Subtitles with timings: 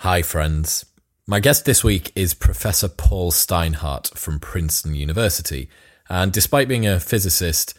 [0.00, 0.86] Hi, friends.
[1.26, 5.68] My guest this week is Professor Paul Steinhardt from Princeton University.
[6.08, 7.74] And despite being a physicist,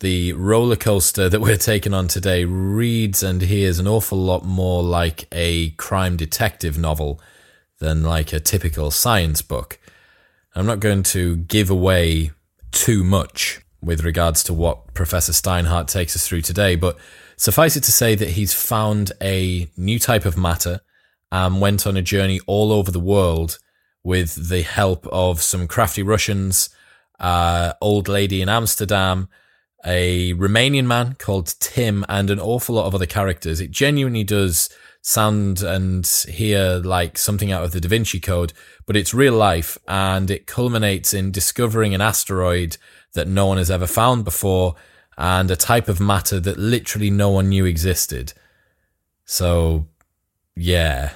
[0.00, 4.82] the roller coaster that we're taking on today reads and hears an awful lot more
[4.82, 7.18] like a crime detective novel
[7.78, 9.78] than like a typical science book.
[10.54, 12.32] I'm not going to give away
[12.72, 16.98] too much with regards to what Professor Steinhardt takes us through today, but
[17.38, 20.82] suffice it to say that he's found a new type of matter
[21.32, 23.58] and went on a journey all over the world
[24.02, 26.68] with the help of some crafty Russians,
[27.18, 29.28] uh, old lady in Amsterdam,
[29.84, 33.60] a Romanian man called Tim, and an awful lot of other characters.
[33.60, 34.68] It genuinely does
[35.02, 38.52] sound and hear like something out of the Da Vinci Code,
[38.86, 42.78] but it's real life and it culminates in discovering an asteroid
[43.12, 44.74] that no one has ever found before
[45.18, 48.32] and a type of matter that literally no one knew existed.
[49.26, 49.86] So,
[50.56, 51.12] yeah.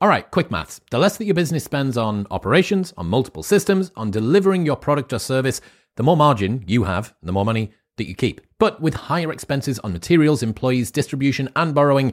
[0.00, 0.80] All right, quick maths.
[0.90, 5.12] The less that your business spends on operations, on multiple systems, on delivering your product
[5.12, 5.60] or service,
[5.96, 8.40] the more margin you have, the more money that you keep.
[8.58, 12.12] But with higher expenses on materials, employees, distribution, and borrowing,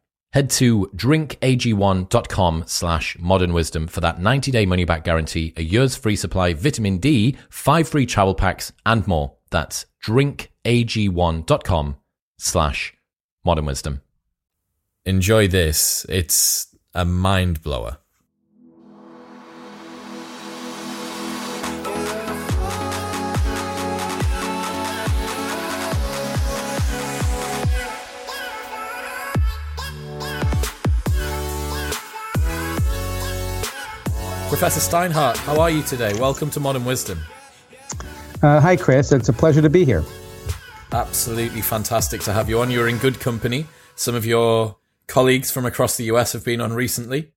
[0.33, 5.95] Head to drinkag1.com slash modern wisdom for that 90 day money back guarantee, a year's
[5.95, 9.35] free supply, vitamin D, five free travel packs, and more.
[9.49, 11.97] That's drinkag1.com
[12.37, 12.93] slash
[13.43, 14.01] modern wisdom.
[15.05, 16.05] Enjoy this.
[16.07, 17.97] It's a mind blower.
[34.51, 36.13] Professor Steinhardt, how are you today?
[36.19, 37.17] Welcome to Modern Wisdom.
[38.43, 39.13] Uh, hi, Chris.
[39.13, 40.03] It's a pleasure to be here.
[40.91, 42.69] Absolutely fantastic to have you on.
[42.69, 43.65] You're in good company.
[43.95, 44.75] Some of your
[45.07, 47.31] colleagues from across the US have been on recently.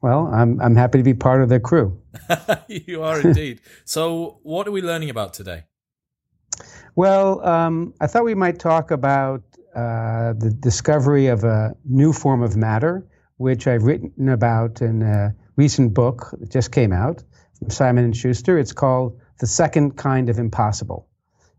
[0.00, 2.00] Well, I'm I'm happy to be part of the crew.
[2.68, 3.60] you are indeed.
[3.84, 5.64] so, what are we learning about today?
[6.94, 9.42] Well, um, I thought we might talk about
[9.74, 13.04] uh, the discovery of a new form of matter
[13.42, 17.24] which I've written about in a recent book that just came out
[17.58, 18.56] from Simon and Schuster.
[18.56, 21.08] It's called The Second Kind of Impossible.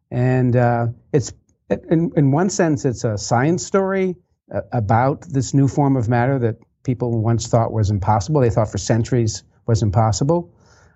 [0.10, 1.34] And uh, it's,
[1.70, 4.16] in, in one sense, it's a science story
[4.54, 8.40] uh, about this new form of matter that people once thought was impossible.
[8.40, 10.54] They thought for centuries was impossible.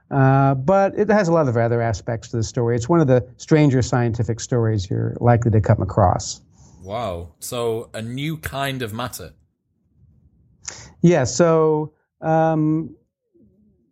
[0.10, 2.78] Uh, but it has a lot of other aspects to the story.
[2.78, 6.40] It's one of the stranger scientific stories you're likely to come across.
[6.82, 7.34] Wow.
[7.40, 9.34] So, a new kind of matter.
[11.02, 11.24] Yeah.
[11.24, 12.96] So, um,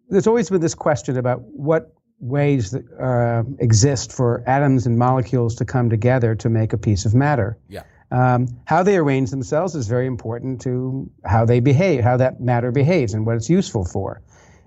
[0.10, 5.56] there's always been this question about what ways that uh, exist for atoms and molecules
[5.56, 7.57] to come together to make a piece of matter.
[7.69, 7.83] Yeah.
[8.12, 12.72] Um, how they arrange themselves is very important to how they behave, how that matter
[12.72, 14.22] behaves, and what it's useful for.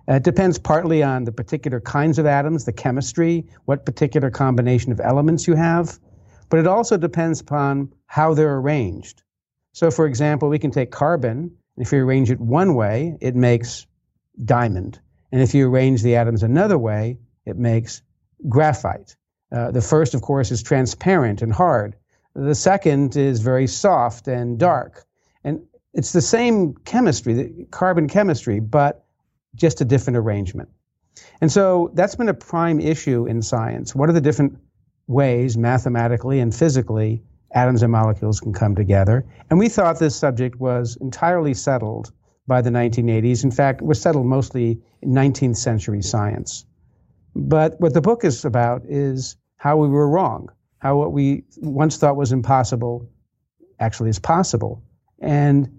[0.08, 4.90] Uh, it depends partly on the particular kinds of atoms, the chemistry, what particular combination
[4.90, 5.98] of elements you have,
[6.48, 9.22] but it also depends upon how they're arranged.
[9.72, 13.86] So, for example, we can take carbon, if you arrange it one way, it makes
[14.44, 15.00] diamond.
[15.32, 18.02] And if you arrange the atoms another way, it makes
[18.48, 19.16] graphite.
[19.50, 21.96] Uh, the first, of course, is transparent and hard.
[22.34, 25.04] The second is very soft and dark.
[25.42, 25.62] And
[25.94, 29.04] it's the same chemistry, the carbon chemistry, but
[29.54, 30.68] just a different arrangement.
[31.40, 33.94] And so that's been a prime issue in science.
[33.94, 34.58] What are the different
[35.06, 37.22] ways, mathematically and physically,
[37.52, 39.24] atoms and molecules can come together?
[39.50, 42.12] And we thought this subject was entirely settled
[42.46, 43.44] by the 1980s.
[43.44, 46.64] In fact, it was settled mostly in 19th century science.
[47.34, 50.48] But what the book is about is how we were wrong,
[50.78, 53.08] how what we once thought was impossible
[53.78, 54.82] actually is possible.
[55.20, 55.78] And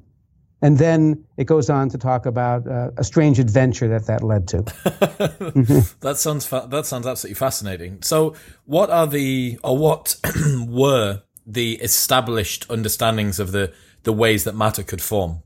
[0.61, 4.47] and then it goes on to talk about uh, a strange adventure that that led
[4.49, 4.57] to.
[6.01, 8.01] that sounds fa- that sounds absolutely fascinating.
[8.01, 10.17] So, what are the or what
[10.67, 13.73] were the established understandings of the
[14.03, 15.43] the ways that matter could form?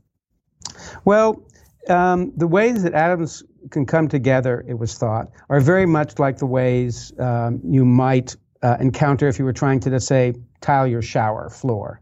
[1.04, 1.42] Well,
[1.88, 6.38] um, the ways that atoms can come together, it was thought, are very much like
[6.38, 10.86] the ways um, you might uh, encounter if you were trying to, let's say, tile
[10.86, 12.00] your shower floor.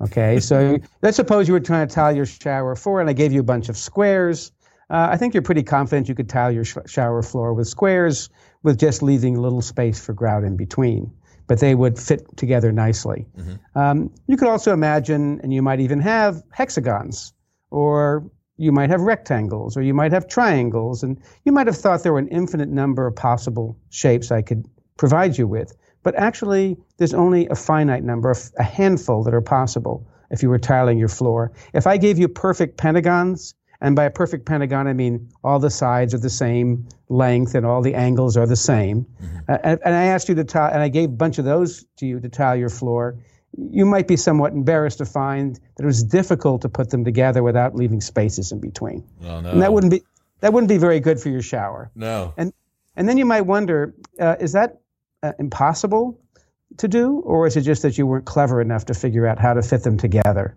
[0.00, 3.32] Okay, so let's suppose you were trying to tile your shower floor, and I gave
[3.32, 4.52] you a bunch of squares.
[4.88, 8.30] Uh, I think you're pretty confident you could tile your sh- shower floor with squares,
[8.62, 11.12] with just leaving a little space for grout in between.
[11.50, 13.26] But they would fit together nicely.
[13.36, 13.76] Mm-hmm.
[13.76, 17.32] Um, you could also imagine, and you might even have hexagons,
[17.72, 22.04] or you might have rectangles, or you might have triangles, and you might have thought
[22.04, 24.64] there were an infinite number of possible shapes I could
[24.96, 25.76] provide you with.
[26.04, 30.60] But actually, there's only a finite number, a handful that are possible if you were
[30.60, 31.50] tiling your floor.
[31.74, 35.70] If I gave you perfect pentagons, and by a perfect pentagon, I mean all the
[35.70, 39.04] sides are the same length and all the angles are the same.
[39.04, 39.36] Mm-hmm.
[39.48, 41.84] Uh, and, and, I asked you to tile, and I gave a bunch of those
[41.96, 43.18] to you to tile your floor.
[43.56, 47.42] You might be somewhat embarrassed to find that it was difficult to put them together
[47.42, 49.04] without leaving spaces in between.
[49.24, 49.50] Oh, no.
[49.50, 50.02] And that wouldn't be
[50.38, 51.90] that wouldn't be very good for your shower.
[51.94, 52.32] No.
[52.36, 52.52] And
[52.96, 54.80] and then you might wonder, uh, is that
[55.22, 56.20] uh, impossible
[56.78, 59.54] to do, or is it just that you weren't clever enough to figure out how
[59.54, 60.56] to fit them together?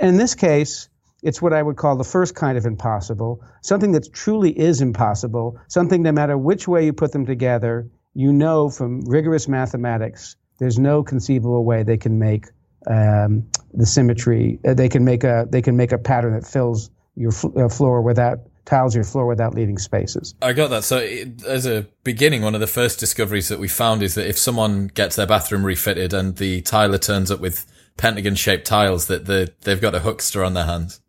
[0.00, 0.88] In this case,
[1.22, 5.58] it's what I would call the first kind of impossible, something that truly is impossible,
[5.68, 10.78] something no matter which way you put them together, you know from rigorous mathematics, there's
[10.78, 12.46] no conceivable way they can make
[12.86, 14.58] um, the symmetry.
[14.66, 17.68] Uh, they can make a they can make a pattern that fills your fl- uh,
[17.68, 20.34] floor without tiles your floor without leaving spaces.
[20.42, 20.84] I got that.
[20.84, 24.28] So, it, as a beginning, one of the first discoveries that we found is that
[24.28, 27.64] if someone gets their bathroom refitted and the tiler turns up with
[27.96, 31.00] pentagon shaped tiles, that the, they've got a huckster on their hands.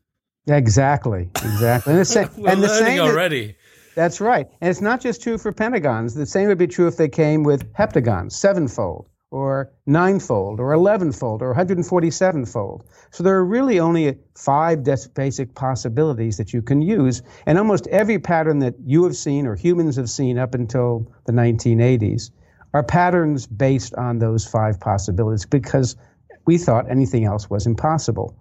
[0.47, 1.91] Exactly, exactly.
[1.91, 3.55] And the same, We're and the same already.
[3.95, 4.47] that's right.
[4.61, 6.13] And it's not just true for pentagons.
[6.13, 11.41] The same would be true if they came with heptagons, sevenfold or ninefold or 11fold
[11.41, 12.85] or 147fold.
[13.11, 17.21] So there are really only five basic possibilities that you can use.
[17.45, 21.33] And almost every pattern that you have seen or humans have seen up until the
[21.33, 22.31] 1980s
[22.73, 25.97] are patterns based on those five possibilities because
[26.45, 28.33] we thought anything else was impossible.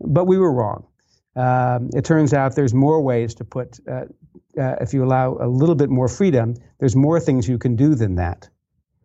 [0.00, 0.84] But we were wrong.
[1.36, 4.04] Um, it turns out there's more ways to put, uh,
[4.56, 7.94] uh, if you allow a little bit more freedom, there's more things you can do
[7.94, 8.48] than that.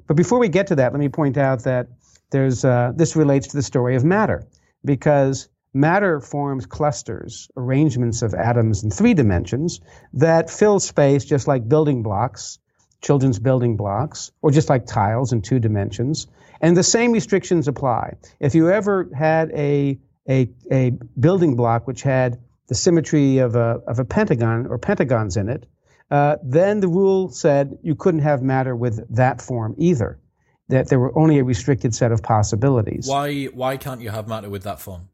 [0.07, 1.87] But before we get to that, let me point out that
[2.31, 4.47] there's, uh, this relates to the story of matter,
[4.85, 9.81] because matter forms clusters, arrangements of atoms in three dimensions
[10.13, 12.59] that fill space just like building blocks,
[13.01, 16.27] children's building blocks, or just like tiles in two dimensions.
[16.61, 18.15] And the same restrictions apply.
[18.39, 23.81] If you ever had a, a, a building block which had the symmetry of a,
[23.87, 25.65] of a pentagon or pentagons in it,
[26.11, 30.19] uh, then the rule said you couldn't have matter with that form either.
[30.69, 33.07] That there were only a restricted set of possibilities.
[33.07, 33.45] Why?
[33.45, 35.09] Why can't you have matter with that form?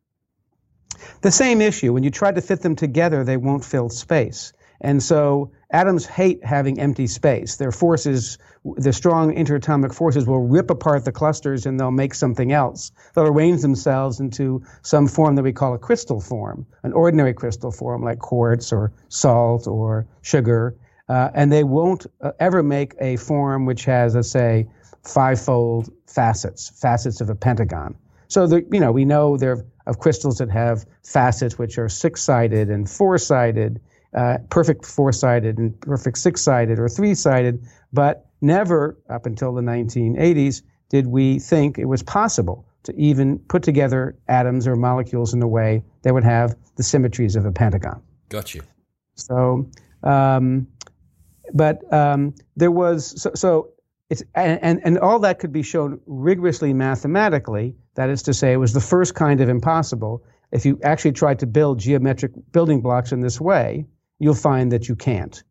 [1.22, 1.94] The same issue.
[1.94, 4.52] When you try to fit them together, they won't fill space.
[4.82, 7.56] And so atoms hate having empty space.
[7.56, 8.38] Their forces,
[8.78, 12.92] the strong interatomic forces, will rip apart the clusters and they'll make something else.
[13.14, 17.72] They'll arrange themselves into some form that we call a crystal form, an ordinary crystal
[17.72, 20.76] form like quartz or salt or sugar.
[21.08, 24.68] Uh, and they won't uh, ever make a form which has, let's say,
[25.04, 27.96] fivefold facets, facets of a pentagon.
[28.28, 32.90] So, you know, we know there of crystals that have facets which are six-sided and
[32.90, 33.80] four-sided
[34.16, 39.54] uh, perfect four sided and perfect six sided or three sided, but never up until
[39.54, 45.34] the 1980s did we think it was possible to even put together atoms or molecules
[45.34, 48.02] in a way that would have the symmetries of a pentagon.
[48.30, 48.62] Got you.
[49.16, 49.70] So,
[50.04, 50.68] um,
[51.54, 53.70] but um, there was so, so
[54.10, 57.76] it's and, and all that could be shown rigorously mathematically.
[57.96, 60.24] That is to say, it was the first kind of impossible.
[60.52, 63.86] If you actually tried to build geometric building blocks in this way,
[64.20, 65.44] you'll find that you can't.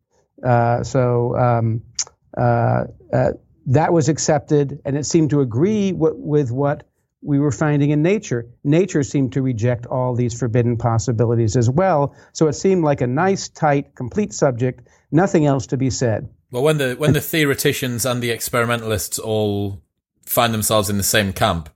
[0.43, 1.81] Uh, so um,
[2.37, 3.31] uh, uh,
[3.67, 6.87] that was accepted, and it seemed to agree w- with what
[7.21, 8.47] we were finding in nature.
[8.63, 12.15] Nature seemed to reject all these forbidden possibilities as well.
[12.33, 16.29] So it seemed like a nice, tight, complete subject, nothing else to be said.
[16.51, 19.81] Well, when the when the theoreticians and the experimentalists all
[20.25, 21.69] find themselves in the same camp,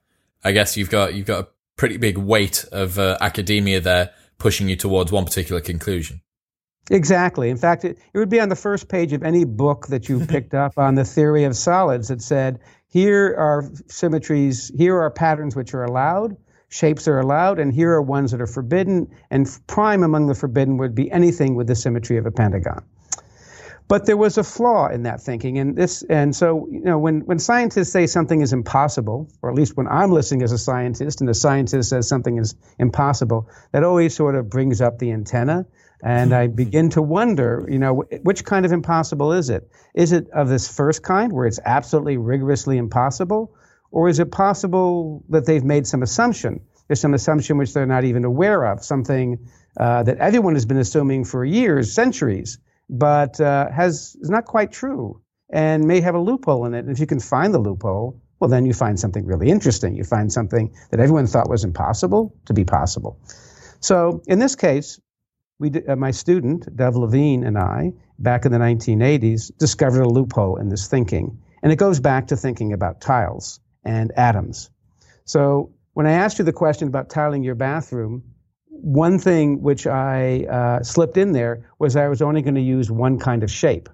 [0.44, 4.70] I guess you've got you've got a pretty big weight of uh, academia there pushing
[4.70, 6.22] you towards one particular conclusion.
[6.90, 7.50] Exactly.
[7.50, 10.26] In fact, it, it would be on the first page of any book that you
[10.26, 15.56] picked up on the theory of solids that said, here are symmetries, here are patterns
[15.56, 16.36] which are allowed,
[16.70, 19.10] shapes are allowed, and here are ones that are forbidden.
[19.30, 22.84] And prime among the forbidden would be anything with the symmetry of a pentagon.
[23.88, 27.22] But there was a flaw in that thinking, and this, and so you know, when
[27.22, 31.22] when scientists say something is impossible, or at least when I'm listening as a scientist,
[31.22, 35.66] and a scientist says something is impossible, that always sort of brings up the antenna.
[36.04, 39.70] And I begin to wonder, you know, which kind of impossible is it?
[39.94, 43.56] Is it of this first kind where it's absolutely rigorously impossible?
[43.92, 46.62] Or is it possible that they've made some assumption?
[46.88, 49.48] There's some assumption which they're not even aware of, something
[49.80, 54.72] uh, that everyone has been assuming for years, centuries, but uh, has is not quite
[54.72, 56.80] true and may have a loophole in it.
[56.80, 59.96] And if you can find the loophole, well, then you find something really interesting.
[59.96, 63.20] You find something that everyone thought was impossible to be possible.
[63.80, 65.00] So in this case,
[65.60, 70.56] we, uh, my student, Dov Levine, and I, back in the 1980s, discovered a loophole
[70.56, 71.38] in this thinking.
[71.62, 74.70] And it goes back to thinking about tiles and atoms.
[75.26, 78.24] So when I asked you the question about tiling your bathroom,
[78.70, 82.90] one thing which I uh, slipped in there was I was only going to use
[82.90, 83.90] one kind of shape.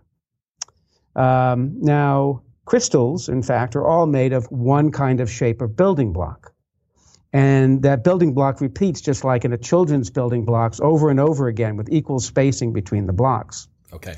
[1.15, 6.13] Um, now, crystals, in fact, are all made of one kind of shape of building
[6.13, 6.53] block.
[7.35, 11.49] And that building block repeats just like in a children's building blocks over and over
[11.49, 13.67] again with equal spacing between the blocks.
[13.91, 14.15] Okay.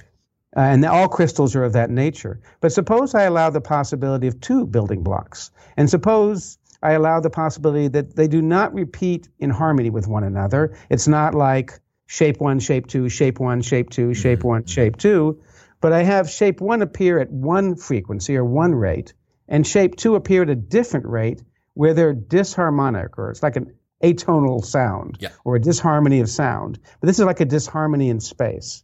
[0.56, 2.40] Uh, and all crystals are of that nature.
[2.62, 5.50] But suppose I allow the possibility of two building blocks.
[5.76, 10.24] And suppose I allow the possibility that they do not repeat in harmony with one
[10.24, 10.78] another.
[10.88, 14.48] It's not like shape one, shape two, shape one, shape two, shape mm-hmm.
[14.48, 15.42] one, shape two.
[15.82, 19.16] But I have shape one appear at one frequency or one rate,
[19.48, 21.42] and shape two appear at a different rate
[21.78, 25.30] where they're disharmonic or it's like an atonal sound yeah.
[25.46, 26.80] or a disharmony of sound.
[27.00, 28.84] But this is like a disharmony in space.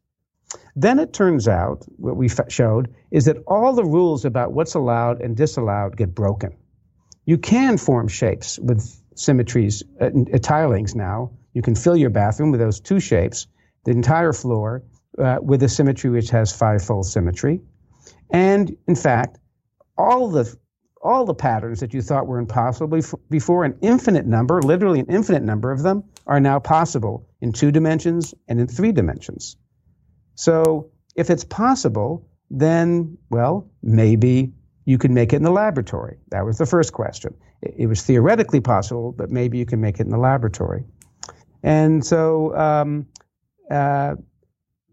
[0.76, 5.22] Then it turns out, what we showed, is that all the rules about what's allowed
[5.22, 6.56] and disallowed get broken.
[7.26, 8.82] You can form shapes with
[9.16, 11.32] symmetries, uh, uh, tilings now.
[11.54, 13.48] You can fill your bathroom with those two shapes,
[13.86, 14.84] the entire floor
[15.18, 17.62] uh, with a symmetry which has five-fold symmetry.
[18.30, 19.40] And in fact,
[19.98, 20.56] all the
[21.04, 25.44] all the patterns that you thought were impossible before, an infinite number, literally an infinite
[25.44, 29.58] number of them, are now possible in two dimensions and in three dimensions.
[30.36, 34.54] So if it's possible, then, well, maybe
[34.86, 36.18] you can make it in the laboratory.
[36.30, 37.36] That was the first question.
[37.62, 40.84] It, was theoretically possible, but maybe you can make it in the laboratory.
[41.62, 43.08] And so um,
[43.72, 44.16] uh,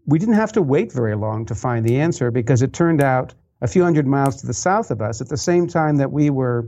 [0.05, 3.33] we didn't have to wait very long to find the answer because it turned out
[3.61, 6.29] a few hundred miles to the south of us, at the same time that we
[6.29, 6.67] were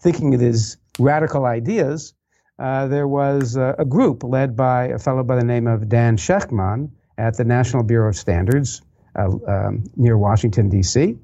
[0.00, 2.14] thinking of these radical ideas,
[2.58, 6.16] uh, there was a, a, group led by a fellow by the name of Dan
[6.16, 8.82] Shechtman at the National Bureau of Standards
[9.16, 11.16] uh, um, near Washington, D.C.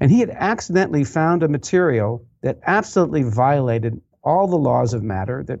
[0.00, 5.44] And he had accidentally found a material that absolutely violated all the laws of matter
[5.44, 5.60] that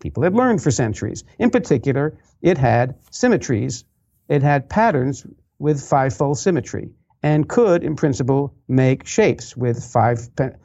[0.00, 1.24] people had learned for centuries.
[1.38, 3.84] In particular, it had symmetries,
[4.28, 5.26] it had patterns
[5.58, 6.90] with five-fold symmetry
[7.28, 10.18] and could, in principle, make shapes with five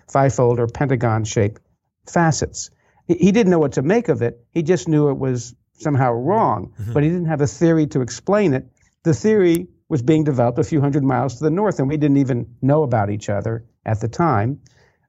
[0.09, 1.61] fivefold or pentagon shaped
[2.07, 2.71] facets.
[3.07, 4.45] he, didn't know what to make of it.
[4.51, 6.93] He just knew it was somehow wrong, mm-hmm.
[6.93, 8.65] but he didn't have a theory to explain it.
[9.03, 12.17] The theory was being developed a few hundred miles to the north, and we didn't
[12.17, 14.61] even know about each other at the time.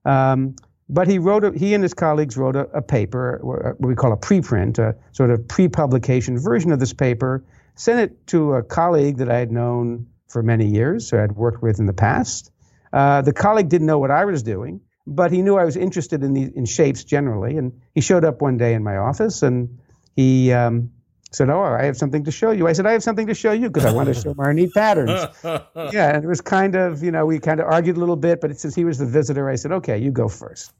[0.04, 0.56] Um,
[0.88, 4.12] but he wrote, a, he and his colleagues wrote a, a, paper, what we call
[4.12, 7.44] a preprint, a sort of pre-publication version of this paper,
[7.76, 11.37] sent it to a colleague that I had known for many years, who I had
[11.37, 12.50] worked with in the past.
[12.93, 16.23] Uh, the colleague didn't know what I was doing, but he knew I was interested
[16.23, 19.78] in the, in shapes generally, and he showed up one day in my office and
[20.16, 20.90] he um,
[21.33, 23.52] said, "Oh, I have something to show you." I said, "I have something to show
[23.52, 27.11] you because I want to show neat patterns." yeah, and it was kind of, you
[27.11, 29.57] know, we kind of argued a little bit, but since he was the visitor, I
[29.57, 30.73] said, "Okay, you go first.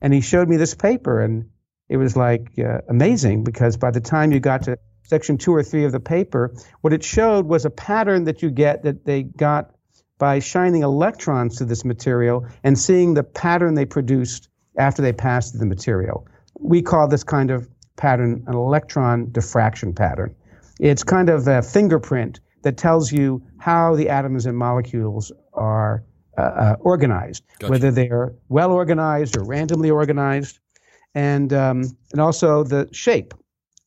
[0.00, 1.50] And he showed me this paper, and
[1.88, 5.62] it was like uh, amazing because by the time you got to section two or
[5.62, 9.22] three of the paper, what it showed was a pattern that you get that they
[9.22, 9.70] got
[10.18, 14.48] by shining electrons to this material and seeing the pattern they produced
[14.78, 16.26] after they passed the material.
[16.58, 20.34] We call this kind of pattern an electron diffraction pattern.
[20.80, 26.04] It's kind of a fingerprint that tells you how the atoms and molecules are
[26.36, 27.70] uh, uh, organized, gotcha.
[27.70, 30.58] whether they are well organized or randomly organized,
[31.14, 33.32] and um, and also the shape,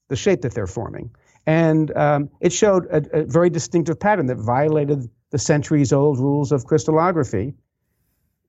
[0.09, 1.11] the shape that they're forming.
[1.45, 6.65] And um, it showed a, a, very distinctive pattern that violated the centuries-old rules of
[6.65, 7.53] crystallography.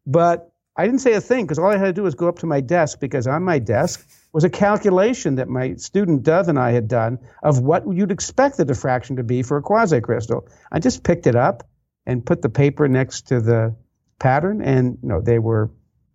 [0.07, 2.39] But I didn't say a thing because all I had to do was go up
[2.41, 6.59] to my desk because on my desk was a calculation that my student Dov and
[6.59, 10.49] I had done of what you'd expect the diffraction to be for a quasicrystal.
[10.73, 11.69] I just picked it up
[12.07, 13.75] and put the paper next to the
[14.19, 15.71] pattern, and you know they were,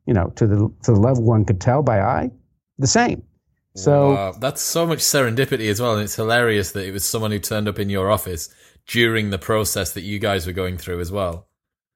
[0.05, 2.31] you know, to the to the level one could tell by eye,
[2.77, 3.23] the same.
[3.75, 7.31] So wow, that's so much serendipity as well, and it's hilarious that it was someone
[7.31, 8.49] who turned up in your office
[8.87, 11.47] during the process that you guys were going through as well.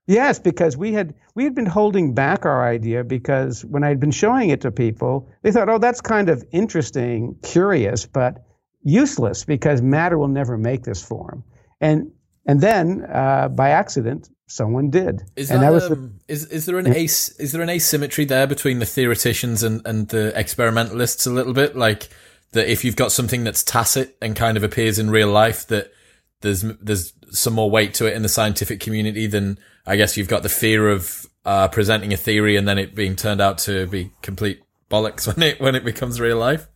[0.07, 3.99] Yes, because we had we had been holding back our idea because when I had
[3.99, 8.43] been showing it to people, they thought, "Oh, that's kind of interesting, curious, but
[8.81, 11.43] useless because matter will never make this form."
[11.79, 12.11] And
[12.49, 15.21] and then uh, by accident, someone did.
[15.35, 17.69] Is and that, that was um, the, is is there an as, is there an
[17.69, 22.09] asymmetry there between the theoreticians and and the experimentalists a little bit like
[22.53, 25.93] that if you've got something that's tacit and kind of appears in real life that
[26.41, 30.27] there's there's some more weight to it in the scientific community than I guess you've
[30.27, 33.85] got the fear of uh, presenting a theory and then it being turned out to
[33.85, 36.67] be complete bollocks when it when it becomes real life.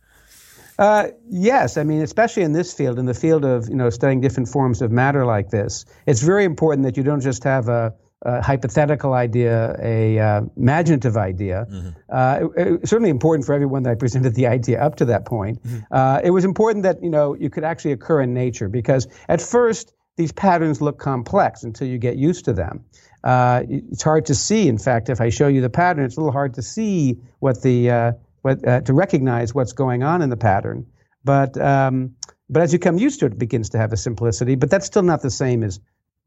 [0.78, 4.20] Uh, yes, I mean, especially in this field, in the field of you know studying
[4.20, 7.94] different forms of matter like this, it's very important that you don't just have a,
[8.22, 11.66] a hypothetical idea, a uh, imaginative idea.
[11.70, 11.88] Mm-hmm.
[12.10, 15.26] Uh, it, it, certainly important for everyone that I presented the idea up to that
[15.26, 15.62] point.
[15.62, 15.80] Mm-hmm.
[15.92, 19.40] Uh, it was important that you know you could actually occur in nature because at
[19.40, 22.84] first these patterns look complex until you get used to them.
[23.22, 24.68] Uh, it's hard to see.
[24.68, 27.62] In fact, if I show you the pattern, it's a little hard to see what
[27.62, 28.12] the uh,
[28.44, 30.86] what uh, to recognize what's going on in the pattern.
[31.24, 32.14] But um,
[32.50, 34.54] but as you come used to it, it begins to have a simplicity.
[34.54, 35.80] But that's still not the same as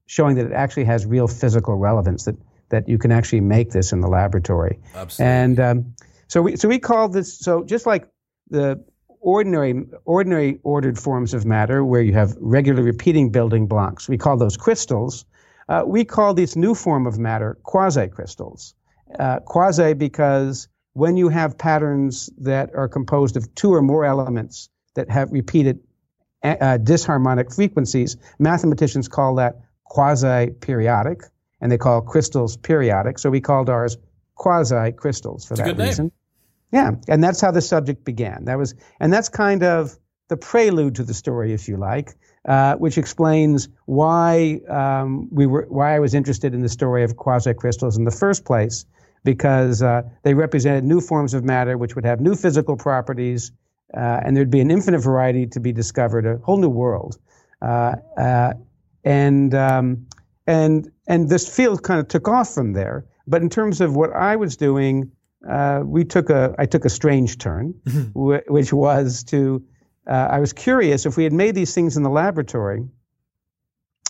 [0.08, 2.25] showing that it actually has real physical relevance.
[2.25, 2.36] That
[2.69, 4.80] that you can actually make this in the laboratory.
[4.95, 5.32] Absolutely.
[5.32, 5.95] And um,
[6.27, 8.10] so we so we call this so just like
[8.49, 8.84] the
[9.19, 14.10] ordinary ordinary ordered forms of matter where you have regular repeating building blocks.
[14.10, 15.23] We call those crystals.
[15.69, 18.73] Uh, we call this new form of matter quasi-crystals.
[19.19, 24.69] Uh, quasi because when you have patterns that are composed of two or more elements
[24.95, 25.79] that have repeated
[26.43, 31.21] uh, disharmonic frequencies, mathematicians call that quasi-periodic,
[31.62, 33.19] and they call crystals periodic.
[33.19, 33.95] So we called ours
[34.36, 36.05] quasi-crystals for that reason.
[36.05, 36.12] Name.
[36.71, 38.45] Yeah, and that's how the subject began.
[38.45, 39.95] That was, and that's kind of
[40.29, 45.67] the prelude to the story, if you like uh, which explains why um, we were
[45.69, 48.86] why I was interested in the story of quasi-crystals in the first place,
[49.23, 53.51] because uh, they represented new forms of matter which would have new physical properties,
[53.93, 57.17] uh, and there'd be an infinite variety to be discovered, a whole new world,
[57.62, 58.53] uh, uh,
[59.03, 60.08] and um,
[60.45, 63.06] and and this field kind of took off from there.
[63.27, 65.12] But in terms of what I was doing,
[65.47, 68.53] uh, we took a I took a strange turn, mm-hmm.
[68.53, 69.63] which was to
[70.08, 72.88] uh, I was curious if we had made these things in the laboratory,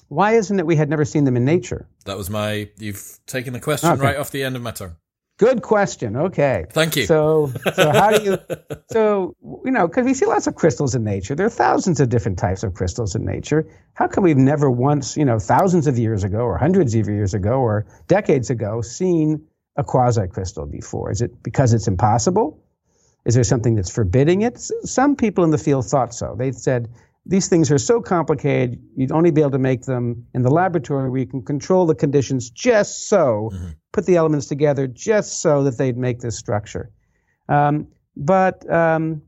[0.09, 1.87] why isn't it we had never seen them in nature?
[2.05, 2.69] That was my.
[2.77, 4.01] You've taken the question okay.
[4.01, 4.95] right off the end of my tongue.
[5.37, 6.15] Good question.
[6.15, 6.65] Okay.
[6.71, 7.05] Thank you.
[7.05, 8.37] So, so how do you?
[8.89, 11.35] So you know, because we see lots of crystals in nature.
[11.35, 13.67] There are thousands of different types of crystals in nature.
[13.93, 17.33] How come we've never once, you know, thousands of years ago, or hundreds of years
[17.33, 21.11] ago, or decades ago, seen a quasi crystal before?
[21.11, 22.63] Is it because it's impossible?
[23.25, 24.57] Is there something that's forbidding it?
[24.57, 26.33] Some people in the field thought so.
[26.39, 26.87] They said
[27.27, 31.09] these things are so complicated, you'd only be able to make them in the laboratory
[31.09, 33.69] where you can control the conditions just so, mm-hmm.
[33.91, 36.89] put the elements together just so that they'd make this structure.
[37.49, 39.21] Um, But um,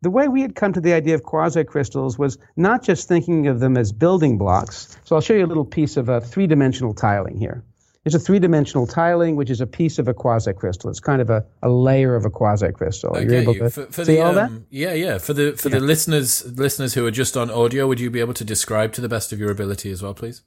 [0.00, 3.60] the way we had come to the idea of quasicrystals was not just thinking of
[3.60, 4.96] them as building blocks.
[5.04, 7.62] So I'll show you a little piece of a three-dimensional tiling here.
[8.04, 10.90] It's a three-dimensional tiling, which is a piece of a quasicrystal.
[10.90, 13.16] It's kind of a, a layer of a quasicrystal.
[13.16, 13.22] Okay.
[13.22, 14.50] You're able to for, for see the, all that?
[14.50, 15.18] um, Yeah, yeah.
[15.18, 18.34] For the for the listeners listeners who are just on audio, would you be able
[18.34, 20.42] to describe to the best of your ability as well, please?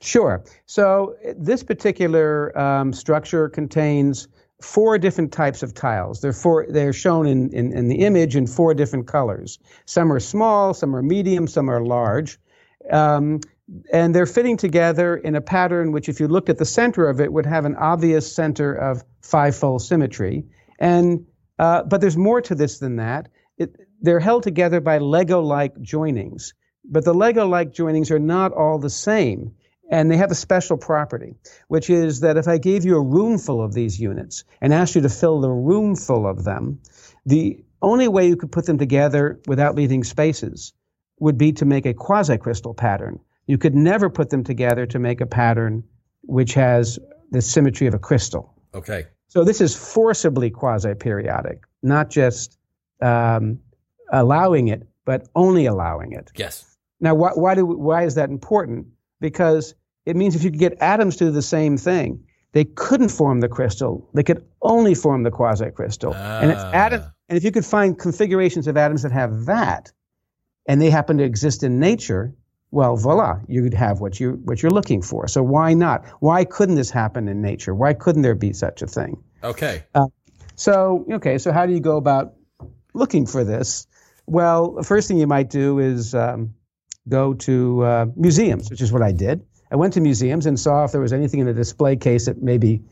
[0.00, 0.44] Sure.
[0.66, 4.28] So uh, this particular um, structure contains
[4.60, 6.20] four different types of tiles.
[6.20, 6.66] They're four.
[6.68, 9.58] They're shown in, in, in the image in four different colors.
[9.86, 12.38] Some are small, some are medium, some are large.
[12.90, 13.40] Um,
[13.92, 17.20] and they're fitting together in a pattern which, if you looked at the center of
[17.20, 20.44] it, would have an obvious center of five-fold symmetry.
[20.78, 21.26] And
[21.58, 23.28] uh, but there's more to this than that.
[23.56, 26.52] It, they're held together by Lego-like joinings,
[26.84, 29.54] but the Lego-like joinings are not all the same,
[29.90, 31.34] and they have a special property,
[31.66, 34.94] which is that if I gave you a room full of these units and asked
[34.94, 36.80] you to fill the room full of them,
[37.26, 40.72] the only way you could put them together without leaving spaces
[41.18, 43.18] would be to make a quasi-crystal pattern.
[43.48, 45.82] You could never put them together to make a pattern
[46.22, 46.98] which has
[47.30, 48.54] the symmetry of a crystal.
[48.74, 49.06] Okay.
[49.28, 52.58] So this is forcibly quasi-periodic, not just
[53.00, 53.58] um,
[54.12, 56.30] allowing it, but only allowing it.
[56.36, 56.76] Yes.
[57.00, 58.86] Now, why, why, do, why is that important?
[59.20, 63.10] Because it means if you could get atoms to do the same thing, they couldn't
[63.10, 64.08] form the crystal.
[64.14, 66.14] They could only form the quasi-crystal.
[66.14, 66.72] And it's Ah.
[66.72, 69.92] atom, and if you could find configurations of atoms that have that,
[70.66, 72.34] and they happen to exist in nature,
[72.70, 75.28] well, voila, you'd have what you what you're looking for.
[75.28, 76.06] So why not?
[76.20, 77.74] Why couldn't this happen in nature?
[77.74, 79.22] Why couldn't there be such a thing?
[79.42, 79.84] Okay.
[80.56, 82.34] So, okay, so how do you go about
[82.94, 83.86] looking for this?
[84.26, 86.54] Well, the first thing you might do is um,
[87.08, 89.46] go to uh, museums, which is what I did.
[89.70, 92.42] I went to museums and saw if there was anything in a display case that
[92.42, 92.82] maybe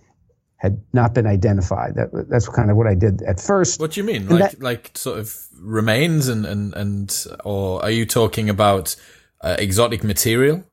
[0.59, 1.97] had not been identified.
[1.97, 3.81] That, that's kind of what I did at first.
[3.81, 4.23] What do you mean?
[4.29, 8.95] And Like that- like sort of remains and and and or are you talking about
[9.41, 10.65] uh, exotic material?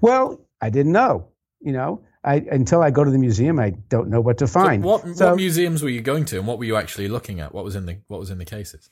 [0.00, 1.28] Well, I didn't know.
[1.60, 4.52] You know, I, until I go to the museum, I don't know what to So
[4.60, 4.84] find.
[4.84, 7.54] what So- what museums were you going to, and what were you actually looking at?
[7.54, 8.90] What was in the what was in the cases?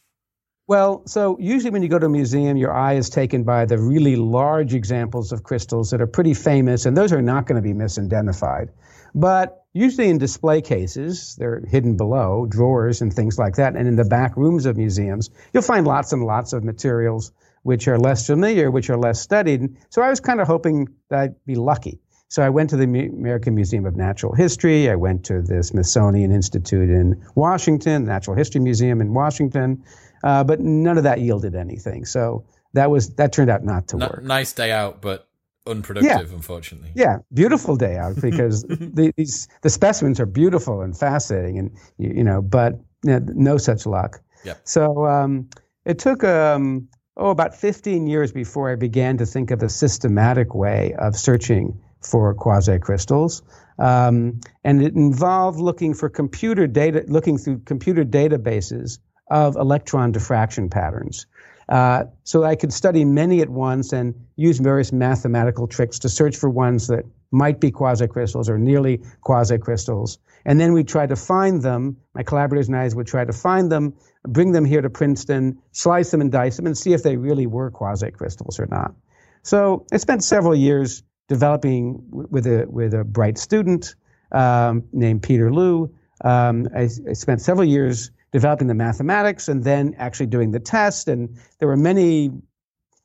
[0.68, 3.78] Well, so usually when you go to a museum, your eye is taken by the
[3.78, 7.68] really large examples of crystals that are pretty famous, and those are not going to
[7.68, 8.68] be misidentified.
[9.14, 13.76] But usually in display cases, they're hidden below drawers and things like that.
[13.76, 17.88] And in the back rooms of museums, you'll find lots and lots of materials which
[17.88, 19.76] are less familiar, which are less studied.
[19.90, 22.00] So I was kind of hoping that I'd be lucky.
[22.28, 24.88] So I went to the American Museum of Natural History.
[24.88, 29.84] I went to the Smithsonian Institute in Washington, Natural History Museum in Washington,
[30.24, 32.06] uh, but none of that yielded anything.
[32.06, 34.22] So that was that turned out not to N- work.
[34.22, 35.28] nice day out, but
[35.66, 36.34] unproductive, yeah.
[36.34, 36.92] unfortunately.
[36.94, 42.14] Yeah, beautiful day out because the, these the specimens are beautiful and fascinating, and you,
[42.16, 44.22] you know, but you know, no such luck.
[44.44, 44.60] Yep.
[44.64, 45.50] So um,
[45.84, 50.54] it took um, oh about 15 years before I began to think of a systematic
[50.54, 53.42] way of searching for quasi crystals,
[53.78, 58.98] um, and it involved looking for computer data, looking through computer databases
[59.30, 61.26] of electron diffraction patterns.
[61.68, 66.36] Uh, so I could study many at once and use various mathematical tricks to search
[66.36, 70.18] for ones that might be quasicrystals or nearly quasicrystals.
[70.44, 71.96] And then we'd try to find them.
[72.14, 73.94] My collaborators and I would try to find them,
[74.26, 77.46] bring them here to Princeton, slice them and dice them, and see if they really
[77.46, 78.94] were quasicrystals or not.
[79.42, 83.94] So I spent several years developing w- with a with a bright student
[84.30, 85.92] um, named Peter Lu.
[86.24, 91.08] Um, I, I spent several years developing the mathematics and then actually doing the test.
[91.08, 92.30] And there were many,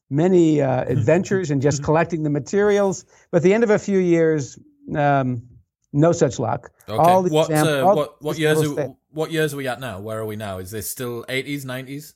[0.10, 3.06] many uh, adventures in just collecting the materials.
[3.32, 4.58] But at the end of a few years,
[4.96, 5.44] um,
[5.92, 6.72] no such luck.
[6.88, 6.98] Okay.
[6.98, 8.98] All the what exam- uh, all what what years examples are, failed.
[9.18, 10.00] What years are we at now?
[10.00, 10.60] Where are we now?
[10.60, 12.14] Is this still eighties, nineties?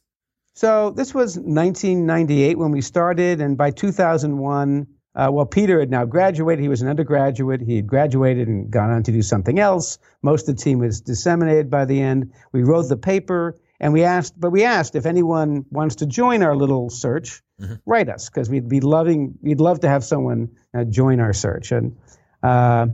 [0.53, 6.05] So this was 1998 when we started, and by 2001, uh, well, Peter had now
[6.05, 6.61] graduated.
[6.61, 7.61] He was an undergraduate.
[7.61, 9.97] He had graduated and gone on to do something else.
[10.21, 12.33] Most of the team was disseminated by the end.
[12.51, 16.43] We wrote the paper, and we asked, but we asked if anyone wants to join
[16.43, 17.41] our little search,
[17.85, 21.71] write us because we'd be loving, we'd love to have someone uh, join our search.
[21.71, 21.97] And
[22.43, 22.87] uh,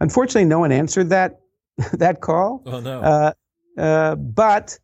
[0.00, 1.40] unfortunately, no one answered that
[1.94, 2.62] that call.
[2.66, 3.00] Oh no.
[3.00, 3.32] Uh,
[3.78, 4.78] uh, but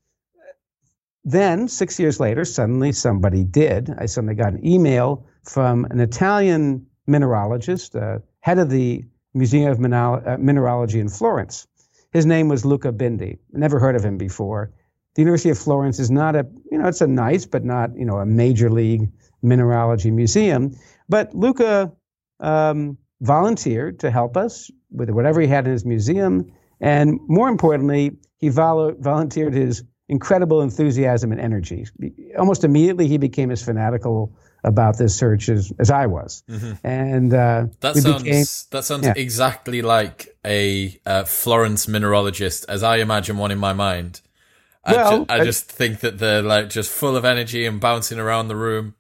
[1.24, 3.90] then, six years later, suddenly somebody did.
[3.98, 9.78] I suddenly got an email from an Italian mineralogist, uh, head of the Museum of
[9.78, 11.66] uh, Mineralogy in Florence.
[12.12, 13.38] His name was Luca Bindi.
[13.52, 14.72] Never heard of him before.
[15.14, 18.04] The University of Florence is not a, you know, it's a nice but not, you
[18.04, 19.11] know, a major league
[19.42, 20.76] mineralogy museum.
[21.09, 21.92] But Luca
[22.38, 26.52] um, volunteered to help us with whatever he had in his museum.
[26.85, 31.87] And more importantly, he vol- volunteered his incredible enthusiasm and energy.
[32.38, 36.42] Almost immediately, he became as fanatical about this search as, as I was.
[36.47, 36.87] Mm-hmm.
[36.87, 39.14] And uh, that sounds became, that sounds yeah.
[39.16, 44.20] exactly like a uh, Florence mineralogist, as I imagine one in my mind.
[44.85, 47.81] I, well, ju- I, I just think that they're like just full of energy and
[47.81, 48.94] bouncing around the room.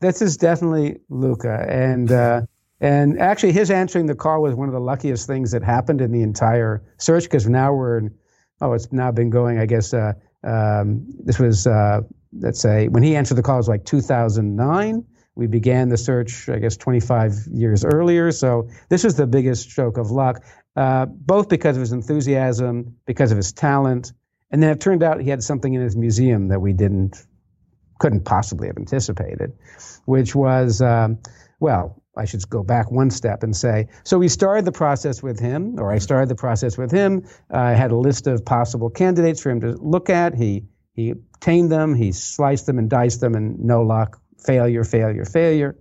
[0.00, 2.42] This is definitely Luca, and uh,
[2.80, 6.12] and actually, his answering the call was one of the luckiest things that happened in
[6.12, 8.14] the entire search because now we're in,
[8.60, 9.58] oh, it's now been going.
[9.58, 10.12] I guess uh,
[10.42, 12.00] um, this was uh,
[12.38, 15.04] let's say when he answered the call it was like 2009.
[15.36, 18.30] We began the search, I guess, 25 years earlier.
[18.32, 20.44] So this was the biggest stroke of luck,
[20.76, 24.12] uh, both because of his enthusiasm, because of his talent,
[24.50, 27.24] and then it turned out he had something in his museum that we didn't,
[28.00, 29.52] couldn't possibly have anticipated,
[30.04, 31.18] which was, um,
[31.60, 35.38] well, I should go back one step and say, so we started the process with
[35.38, 37.24] him, or I started the process with him.
[37.50, 40.34] I had a list of possible candidates for him to look at.
[40.34, 45.24] He he tamed them, he sliced them and diced them, and no luck, failure, failure,
[45.24, 45.76] failure.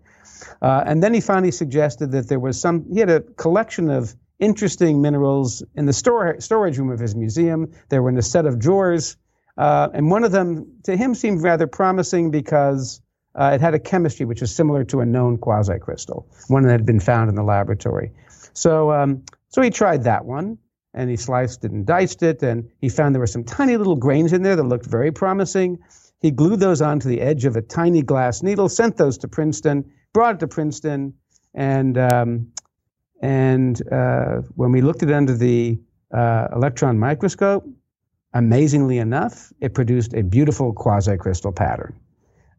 [0.61, 2.85] Uh, and then he finally suggested that there was some.
[2.93, 7.73] He had a collection of interesting minerals in the store, storage room of his museum.
[7.89, 9.17] They were in a set of drawers.
[9.57, 13.01] Uh, and one of them, to him, seemed rather promising because
[13.35, 16.85] uh, it had a chemistry which was similar to a known quasicrystal, one that had
[16.85, 18.11] been found in the laboratory.
[18.53, 20.57] So, um, so he tried that one,
[20.93, 23.95] and he sliced it and diced it, and he found there were some tiny little
[23.95, 25.79] grains in there that looked very promising.
[26.21, 29.91] He glued those onto the edge of a tiny glass needle, sent those to Princeton,
[30.13, 31.13] brought it to Princeton,
[31.53, 32.51] and um,
[33.21, 35.79] and uh, when we looked at it under the
[36.13, 37.67] uh, electron microscope,
[38.33, 41.99] amazingly enough, it produced a beautiful quasi-crystal pattern.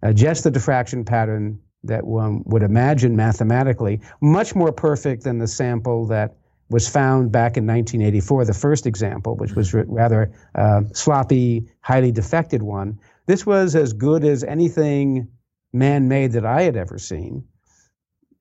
[0.03, 5.47] Uh, just the diffraction pattern that one would imagine mathematically, much more perfect than the
[5.47, 6.37] sample that
[6.69, 12.63] was found back in 1984, the first example, which was rather uh, sloppy, highly defected
[12.63, 13.01] one.
[13.27, 15.29] This was as good as anything
[15.73, 17.45] man made that I had ever seen.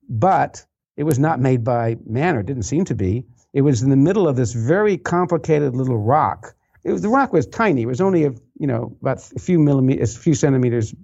[0.08, 0.64] But
[0.96, 3.24] it was not made by man, or didn't seem to be.
[3.52, 6.54] It was in the middle of this very complicated little rock.
[6.84, 7.82] It was, the rock was tiny.
[7.82, 10.94] It was only a you know about a few millimeters, a few centimeters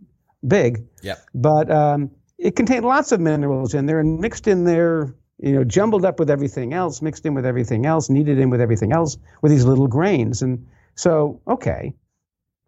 [0.47, 0.87] big.
[1.03, 1.17] Yeah.
[1.35, 5.65] But um, it contained lots of minerals in there and mixed in there, you know,
[5.65, 9.17] jumbled up with everything else, mixed in with everything else, kneaded in with everything else
[9.43, 10.43] with these little grains.
[10.43, 11.95] And so, okay,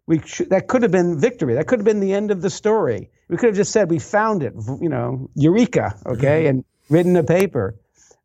[0.05, 1.55] we sh- that could have been victory.
[1.55, 3.09] That could have been the end of the story.
[3.27, 7.23] We could have just said we found it, you know, eureka, okay, and written a
[7.23, 7.75] paper.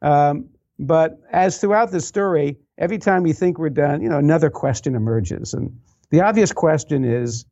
[0.00, 4.50] Um, but as throughout the story, every time we think we're done, you know, another
[4.50, 5.54] question emerges.
[5.54, 5.78] And
[6.11, 7.44] the obvious question is,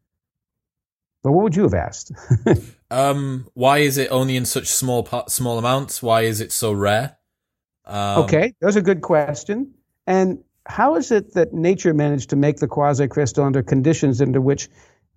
[1.24, 2.12] well, what would you have asked?
[2.90, 6.02] um, why is it only in such small small amounts?
[6.02, 7.16] Why is it so rare?
[7.84, 9.74] Um, okay, those a good question.
[10.06, 14.40] And how is it that nature managed to make the quasi crystal under conditions under
[14.40, 14.68] which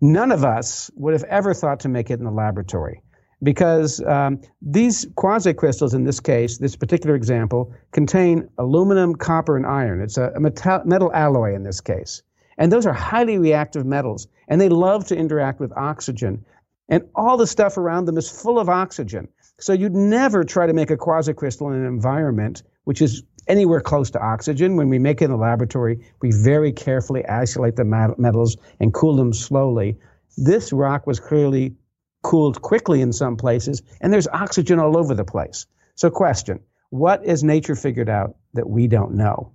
[0.02, 3.02] none of us would have ever thought to make it in the laboratory?
[3.44, 10.02] because um, these quasi-crystals in this case, this particular example, contain aluminum, copper, and iron.
[10.02, 12.24] It's a, a metal, metal alloy in this case.
[12.58, 16.46] And those are highly reactive metals, and they love to interact with oxygen.
[16.88, 19.28] And all the stuff around them is full of oxygen.
[19.60, 24.12] So you'd never try to make a quasicrystal in an environment which is anywhere close
[24.12, 24.78] to oxygen.
[24.78, 27.84] When we make it in the laboratory, we very carefully isolate the
[28.18, 29.98] metals and cool them slowly.
[30.38, 31.76] This rock was clearly
[32.24, 35.68] cooled quickly in some places, and there's oxygen all over the place.
[35.96, 39.52] So, question what has nature figured out that we don't know?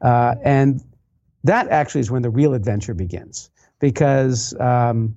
[0.00, 0.80] Uh, and
[1.44, 3.50] that actually is when the real adventure begins.
[3.80, 5.16] Because um,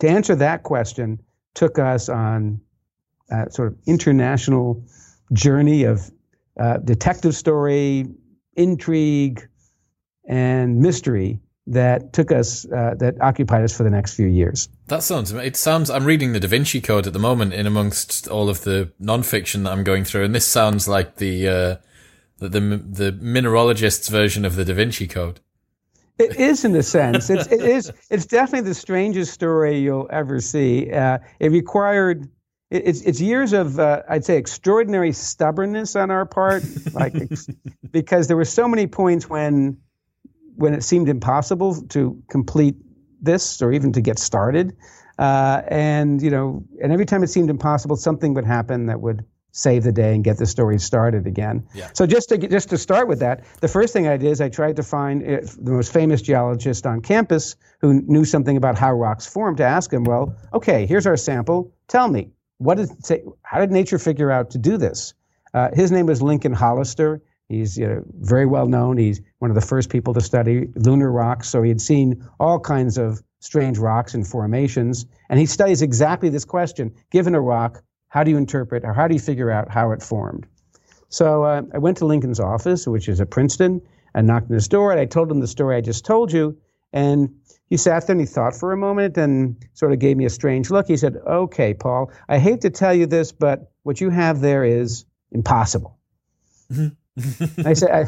[0.00, 1.20] to answer that question
[1.54, 2.60] took us on
[3.30, 4.84] a sort of international
[5.32, 6.10] journey of
[6.58, 8.06] uh, detective story,
[8.54, 9.48] intrigue,
[10.28, 14.68] and mystery that took us uh, that occupied us for the next few years.
[14.88, 15.32] That sounds.
[15.32, 15.90] It sounds.
[15.90, 19.64] I'm reading the Da Vinci Code at the moment, in amongst all of the nonfiction
[19.64, 21.76] that I'm going through, and this sounds like the uh,
[22.38, 25.40] the, the, the mineralogist's version of the Da Vinci Code.
[26.18, 27.30] It is, in a sense.
[27.30, 27.90] It's it is.
[28.10, 30.92] It's definitely the strangest story you'll ever see.
[30.92, 32.28] Uh, it required.
[32.70, 37.14] it's it's years of uh, I'd say extraordinary stubbornness on our part, like
[37.90, 39.78] because there were so many points when
[40.54, 42.76] when it seemed impossible to complete
[43.20, 44.76] this or even to get started.
[45.18, 49.24] Uh, and you know, and every time it seemed impossible, something would happen that would
[49.52, 51.66] save the day and get the story started again.
[51.74, 51.90] Yeah.
[51.92, 54.48] So just to just to start with that, the first thing I did is I
[54.48, 58.92] tried to find uh, the most famous geologist on campus who knew something about how
[58.92, 61.72] rocks form to ask him, well, okay, here's our sample.
[61.86, 65.14] Tell me, what did say, how did nature figure out to do this?
[65.54, 67.22] Uh, his name was Lincoln Hollister.
[67.48, 68.96] He's you know, very well known.
[68.96, 72.58] He's one of the first people to study lunar rocks, so he had seen all
[72.58, 75.04] kinds of strange rocks and formations.
[75.28, 77.82] And he studies exactly this question given a rock,
[78.12, 80.46] how do you interpret or how do you figure out how it formed?
[81.08, 83.80] So uh, I went to Lincoln's office, which is at Princeton,
[84.14, 86.54] and knocked on his door, and I told him the story I just told you.
[86.92, 87.34] And
[87.70, 90.30] he sat there and he thought for a moment and sort of gave me a
[90.30, 90.88] strange look.
[90.88, 94.62] He said, Okay, Paul, I hate to tell you this, but what you have there
[94.62, 95.96] is impossible.
[97.64, 98.06] I said, I,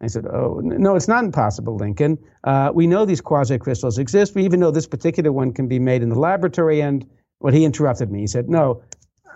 [0.00, 2.16] I, said, Oh, no, it's not impossible, Lincoln.
[2.42, 4.34] Uh, we know these quasi crystals exist.
[4.34, 6.80] We even know this particular one can be made in the laboratory.
[6.80, 7.04] And
[7.40, 8.20] what well, he interrupted me.
[8.20, 8.82] He said, No,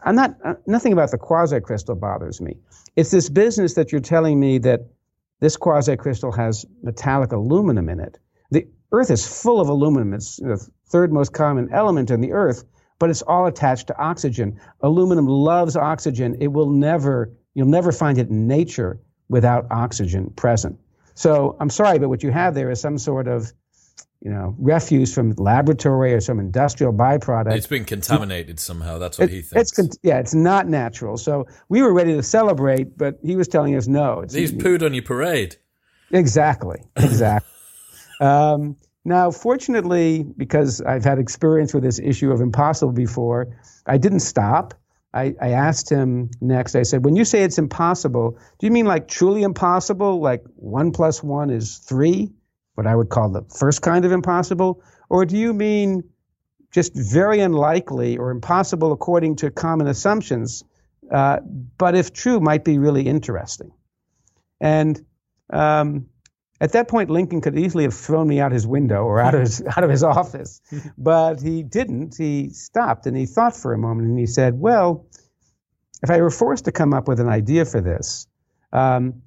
[0.07, 2.57] I'm not, uh, nothing about the quasi crystal bothers me.
[2.95, 4.89] It's this business that you're telling me that
[5.41, 8.17] this quasi crystal has metallic aluminum in it.
[8.53, 10.15] The Earth is full of aluminum.
[10.15, 12.65] It's the third most common element in the Earth,
[13.01, 14.61] but it's all attached to oxygen.
[14.81, 16.37] Aluminum loves oxygen.
[16.41, 20.79] It will never, you'll never find it in nature without oxygen present.
[21.15, 23.53] So I'm sorry, but what you have there is some sort of
[24.23, 27.55] you know, refuse from laboratory or some industrial byproduct.
[27.55, 28.99] It's been contaminated somehow.
[28.99, 29.79] That's what it, he thinks.
[29.79, 31.17] It's yeah, it's not natural.
[31.17, 34.21] So we were ready to celebrate, but he was telling us no.
[34.21, 35.57] It's, He's pooed on your parade.
[36.11, 36.83] Exactly.
[36.97, 37.49] Exactly.
[38.21, 44.21] um, now, fortunately, because I've had experience with this issue of impossible before, I didn't
[44.21, 44.75] stop.
[45.15, 46.75] I, I asked him next.
[46.75, 50.91] I said, "When you say it's impossible, do you mean like truly impossible, like one
[50.91, 52.33] plus one is three?
[52.77, 54.83] What I would call the first kind of impossible?
[55.09, 56.05] Or do you mean
[56.71, 60.63] just very unlikely or impossible according to common assumptions,
[61.11, 61.39] uh,
[61.79, 63.73] but if true, might be really interesting?
[64.61, 65.01] And
[65.51, 66.07] um,
[66.61, 69.41] at that point, Lincoln could easily have thrown me out his window or out of
[69.41, 70.61] his, out of his office,
[70.99, 72.15] but he didn't.
[72.17, 75.07] He stopped and he thought for a moment and he said, Well,
[76.03, 78.27] if I were forced to come up with an idea for this,
[78.73, 79.23] um,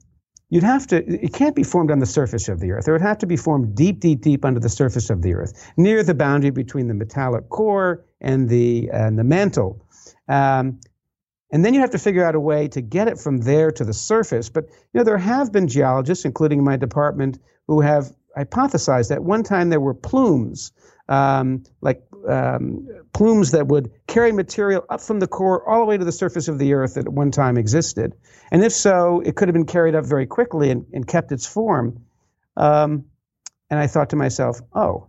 [0.50, 2.88] you'd have to, it can't be formed on the surface of the Earth.
[2.88, 5.72] It would have to be formed deep, deep, deep under the surface of the Earth,
[5.78, 9.86] near the boundary between the metallic core and the, and the mantle.
[10.28, 10.80] Um,
[11.52, 13.84] and then you have to figure out a way to get it from there to
[13.84, 14.50] the surface.
[14.50, 19.44] But you know, there have been geologists, including my department, who have hypothesized that one
[19.44, 20.72] time there were plumes,
[21.08, 25.98] um, like um, plumes that would carry material up from the core all the way
[25.98, 28.14] to the surface of the Earth that at one time existed.
[28.52, 31.46] And if so, it could have been carried up very quickly and, and kept its
[31.46, 32.04] form.
[32.58, 33.06] Um,
[33.70, 35.08] and I thought to myself, oh,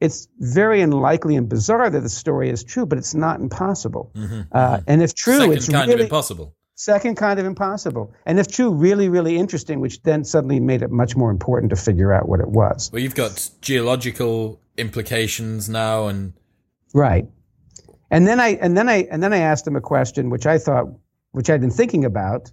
[0.00, 4.10] it's very unlikely and bizarre that the story is true, but it's not impossible.
[4.14, 4.84] Mm-hmm, uh, mm-hmm.
[4.86, 6.54] And if true, second it's kind really, of impossible.
[6.74, 8.14] Second kind of impossible.
[8.24, 11.76] And if true, really, really interesting, which then suddenly made it much more important to
[11.76, 12.90] figure out what it was.
[12.90, 16.32] Well, you've got geological implications now, and
[16.94, 17.26] right.
[18.10, 20.58] And then I and then I and then I asked him a question, which I
[20.58, 20.86] thought,
[21.32, 22.50] which I'd been thinking about,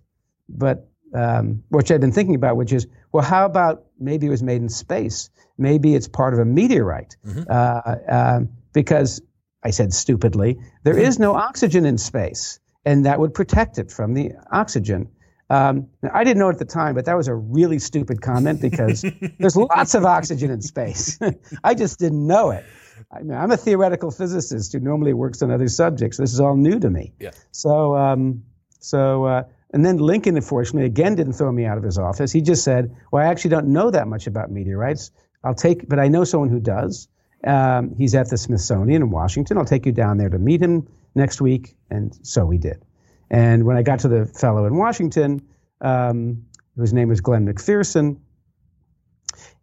[0.48, 4.44] but um, which I'd been thinking about, which is, well, how about maybe it was
[4.44, 5.30] made in space?
[5.58, 7.44] Maybe it's part of a meteorite, mm-hmm.
[7.50, 9.22] uh, um, because
[9.64, 14.14] I said stupidly, there is no oxygen in space, and that would protect it from
[14.14, 15.10] the oxygen.
[15.50, 19.04] Um, I didn't know at the time, but that was a really stupid comment because
[19.40, 21.18] there's lots of oxygen in space.
[21.64, 22.66] I just didn't know it.
[23.12, 26.18] I mean, I'm a theoretical physicist who normally works on other subjects.
[26.18, 27.14] This is all new to me.
[27.20, 27.32] Yeah.
[27.52, 28.44] So, um,
[28.80, 32.32] so uh, and then Lincoln, unfortunately, again didn't throw me out of his office.
[32.32, 35.12] He just said, "Well, I actually don't know that much about meteorites.
[35.44, 37.08] I'll take, but I know someone who does.
[37.44, 39.58] Um, he's at the Smithsonian in Washington.
[39.58, 42.84] I'll take you down there to meet him next week." And so we did.
[43.30, 45.42] And when I got to the fellow in Washington,
[45.82, 48.20] um, whose name was Glenn MacPherson,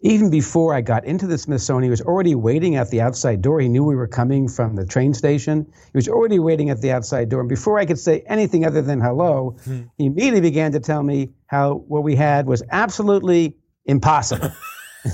[0.05, 3.59] even before I got into the Smithsonian, he was already waiting at the outside door.
[3.59, 5.67] He knew we were coming from the train station.
[5.67, 7.41] He was already waiting at the outside door.
[7.41, 9.85] And before I could say anything other than hello, hmm.
[9.97, 14.51] he immediately began to tell me how what we had was absolutely impossible.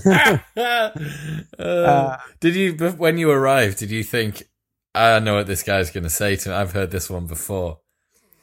[0.05, 0.39] uh,
[1.59, 4.43] uh, did you, when you arrived, did you think,
[4.93, 6.55] I know what this guy's going to say to me?
[6.57, 7.79] I've heard this one before.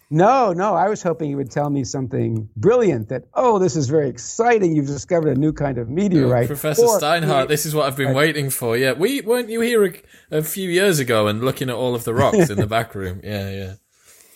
[0.10, 0.74] No, no.
[0.74, 4.74] I was hoping you would tell me something brilliant that, oh, this is very exciting.
[4.76, 6.46] You've discovered a new kind of meteorite.
[6.46, 8.78] Oh, Professor or, Steinhardt, this is what I've been waiting for.
[8.78, 8.94] Yeah.
[8.94, 12.14] We weren't you here a, a, few years ago and looking at all of the
[12.14, 13.20] rocks in the back room?
[13.22, 13.74] Yeah, yeah.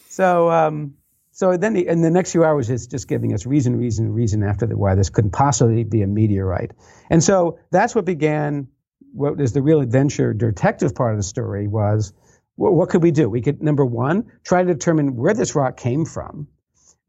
[0.09, 0.95] So, um,
[1.31, 4.43] so then the, in the next few hours, it's just giving us reason, reason, reason
[4.43, 6.71] after the why this couldn't possibly be a meteorite.
[7.09, 8.67] And so that's what began
[9.13, 12.13] what is the real adventure detective part of the story was
[12.55, 13.29] what could we do?
[13.29, 16.47] We could, number one, try to determine where this rock came from.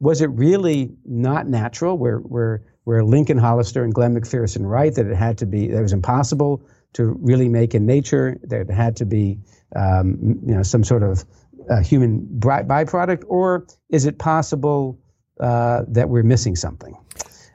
[0.01, 1.99] Was it really not natural?
[1.99, 5.79] Where, where, where Lincoln Hollister and Glenn MacPherson right that it had to be, that
[5.79, 6.65] it was impossible
[6.95, 9.39] to really make in nature, that it had to be,
[9.77, 11.25] um, you know, some sort of
[11.71, 14.99] uh, human byproduct, or is it possible
[15.41, 16.97] uh, that we're missing something?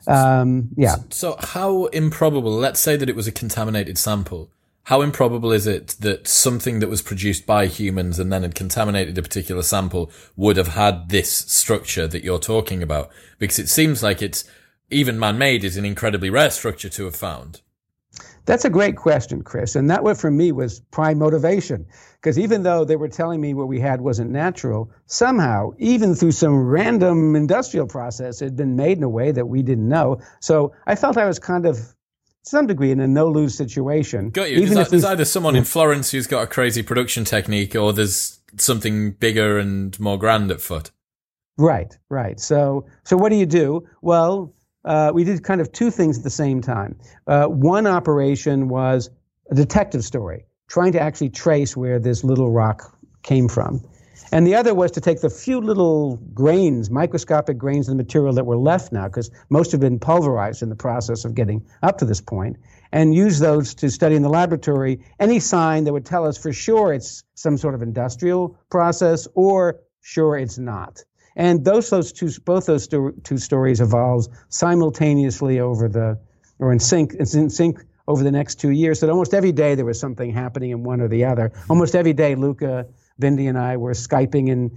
[0.08, 0.96] Um, yeah.
[1.10, 4.50] So, how improbable, let's say that it was a contaminated sample,
[4.88, 9.18] how improbable is it that something that was produced by humans and then had contaminated
[9.18, 13.10] a particular sample would have had this structure that you're talking about?
[13.38, 14.46] Because it seems like it's
[14.90, 17.60] even man made is an incredibly rare structure to have found.
[18.46, 19.76] That's a great question, Chris.
[19.76, 21.88] And that what for me was prime motivation.
[22.22, 26.32] Because even though they were telling me what we had wasn't natural, somehow, even through
[26.32, 30.22] some random industrial process, it had been made in a way that we didn't know.
[30.40, 31.94] So I felt I was kind of,
[32.50, 34.30] some degree, in a no lose situation.
[34.30, 34.58] Got you.
[34.58, 38.40] Even There's, there's either someone in Florence who's got a crazy production technique or there's
[38.58, 40.92] something bigger and more grand at foot.
[41.58, 42.40] Right, right.
[42.40, 43.88] So, so what do you do?
[44.02, 44.54] Well,
[44.86, 46.98] uh, we did kind of two things at the same time.
[47.26, 49.10] Uh, one operation was
[49.52, 53.82] a detective story, trying to actually trace where this little rock came from.
[54.32, 58.34] And the other was to take the few little grains, microscopic grains of the material
[58.34, 62.00] that were left now, because most have been pulverized in the process of getting up
[62.00, 62.58] to this point,
[62.92, 66.52] and use those to study in the laboratory any sign that would tell us for
[66.52, 71.04] sure it's some sort of industrial process or sure it's not.
[71.36, 76.20] And those, those two, both those sto- two stories evolves simultaneously over the,
[76.58, 79.00] or in sync, it's in sync over the next two years.
[79.00, 81.52] So that almost every day there was something happening in one or the other.
[81.70, 82.88] Almost every day, Luca,
[83.22, 84.72] Bindi, and I were Skyping, and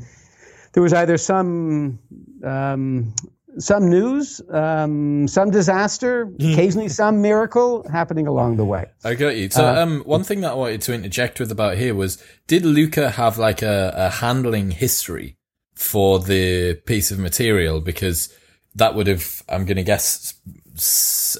[0.72, 1.99] there was either some
[2.45, 3.14] um,
[3.59, 6.53] some news, um, some disaster, mm-hmm.
[6.53, 8.86] occasionally some miracle happening along the way.
[9.05, 9.51] I got you.
[9.51, 12.64] So, uh, um, one thing that I wanted to interject with about here was, did
[12.64, 15.36] Luca have like a, a handling history
[15.74, 18.34] for the piece of material because
[18.74, 20.34] that would have, I'm going to guess,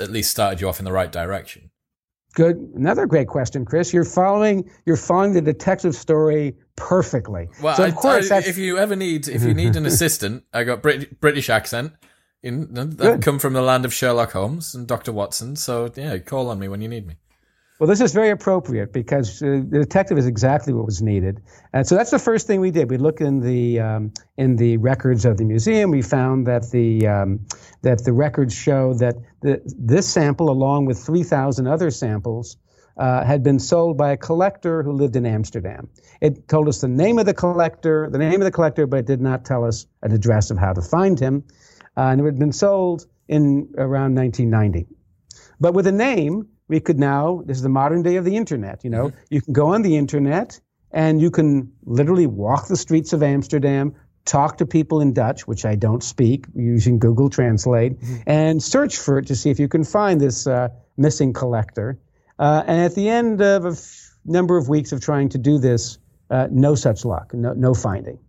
[0.01, 1.71] at least started you off in the right direction.
[2.35, 2.57] Good.
[2.77, 3.93] Another great question, Chris.
[3.93, 7.49] You're following you're following the detective story perfectly.
[7.61, 10.45] Well, so of I, course, I, if you ever need if you need an assistant,
[10.53, 11.93] I got Brit- British accent.
[12.43, 15.57] In, I've come from the land of Sherlock Holmes and Doctor Watson.
[15.57, 17.17] So yeah, call on me when you need me.
[17.81, 21.41] Well, this is very appropriate because uh, the detective is exactly what was needed.
[21.73, 22.91] And so that's the first thing we did.
[22.91, 25.91] We looked in the um, in the records of the museum.
[25.91, 27.47] We found that the um,
[27.81, 32.59] that the records show that the, this sample, along with 3,000 other samples,
[32.99, 35.89] uh, had been sold by a collector who lived in Amsterdam.
[36.21, 39.07] It told us the name of the collector, the name of the collector, but it
[39.07, 41.45] did not tell us an address of how to find him.
[41.97, 44.87] Uh, and it had been sold in around 1990.
[45.59, 48.85] But with a name, we could now, this is the modern day of the internet,
[48.85, 49.19] you know, mm-hmm.
[49.29, 50.61] you can go on the internet
[50.93, 53.93] and you can literally walk the streets of Amsterdam,
[54.25, 58.17] talk to people in Dutch, which I don't speak, using Google Translate, mm-hmm.
[58.25, 61.99] and search for it to see if you can find this uh, missing collector.
[62.39, 65.59] Uh, and at the end of a f- number of weeks of trying to do
[65.59, 65.99] this,
[66.31, 68.21] uh, no such luck, no, no finding.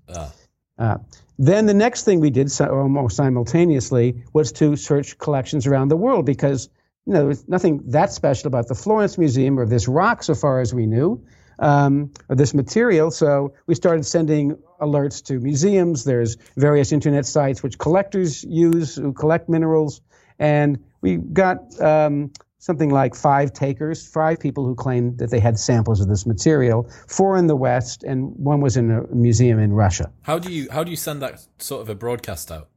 [0.79, 0.97] Uh,
[1.37, 5.95] then the next thing we did so, almost simultaneously was to search collections around the
[5.95, 6.69] world because
[7.05, 10.35] you know, there was nothing that special about the Florence Museum or this rock, so
[10.35, 11.23] far as we knew,
[11.59, 13.09] um, or this material.
[13.09, 16.03] So we started sending alerts to museums.
[16.03, 20.01] There's various internet sites which collectors use who collect minerals,
[20.37, 25.57] and we got um, something like five takers, five people who claimed that they had
[25.57, 26.87] samples of this material.
[27.07, 30.11] Four in the West, and one was in a museum in Russia.
[30.21, 32.69] How do you how do you send that sort of a broadcast out?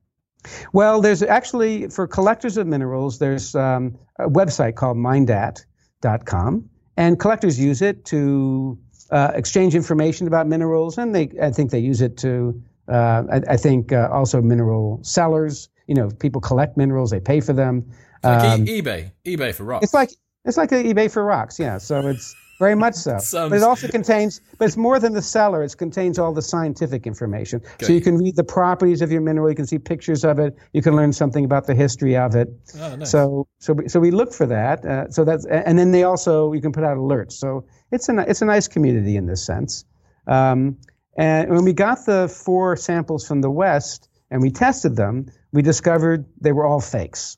[0.72, 7.58] Well, there's actually, for collectors of minerals, there's um, a website called mindat.com, and collectors
[7.58, 8.78] use it to
[9.10, 13.40] uh, exchange information about minerals, and they, I think they use it to, uh, I,
[13.50, 17.90] I, think uh, also mineral sellers, you know, people collect minerals, they pay for them.
[18.22, 19.84] Like um, e- eBay, eBay for rocks.
[19.84, 20.10] It's like,
[20.44, 21.78] it's like eBay for rocks, yeah.
[21.78, 23.18] So it's, very much so.
[23.18, 23.50] Sounds...
[23.50, 25.62] But it also contains, but it's more than the seller.
[25.62, 27.62] It contains all the scientific information.
[27.80, 29.48] So you can read the properties of your mineral.
[29.48, 30.56] You can see pictures of it.
[30.72, 32.48] You can learn something about the history of it.
[32.78, 33.10] Oh, nice.
[33.10, 34.84] So, so, so we look for that.
[34.84, 37.32] Uh, so that's, and then they also you can put out alerts.
[37.32, 39.84] So it's a it's a nice community in this sense.
[40.26, 40.78] Um,
[41.16, 45.62] and when we got the four samples from the West and we tested them, we
[45.62, 47.36] discovered they were all fakes.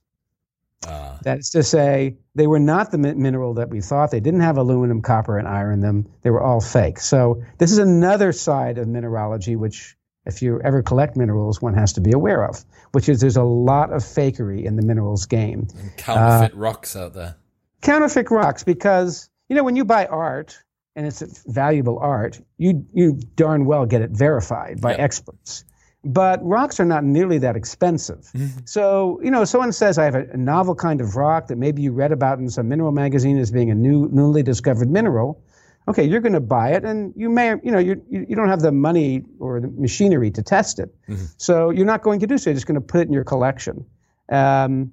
[0.87, 4.11] Uh, That's to say, they were not the mineral that we thought.
[4.11, 6.12] They didn't have aluminum, copper, and iron in them.
[6.22, 7.01] They were all fake.
[7.01, 11.95] So this is another side of mineralogy, which if you ever collect minerals, one has
[11.95, 15.68] to be aware of, which is there's a lot of fakery in the minerals game.
[15.78, 17.37] And counterfeit uh, rocks out there.
[17.82, 20.59] Counterfeit rocks, because you know when you buy art
[20.97, 25.01] and it's valuable art, you you darn well get it verified by yep.
[25.01, 25.64] experts
[26.07, 28.31] but rocks are not nearly that expensive.
[28.33, 28.61] Mm-hmm.
[28.65, 31.93] So, you know, someone says I have a, novel kind of rock that maybe you
[31.93, 35.43] read about in some mineral magazine as being a new, newly discovered mineral.
[35.89, 38.61] Okay, you're going to buy it, and you may, you know, you you don't have
[38.61, 41.27] the money or the machinery to test it, mm-hmm.
[41.37, 42.51] so you're not going to do so.
[42.51, 43.85] You're just going to put it in your collection.
[44.29, 44.93] Um,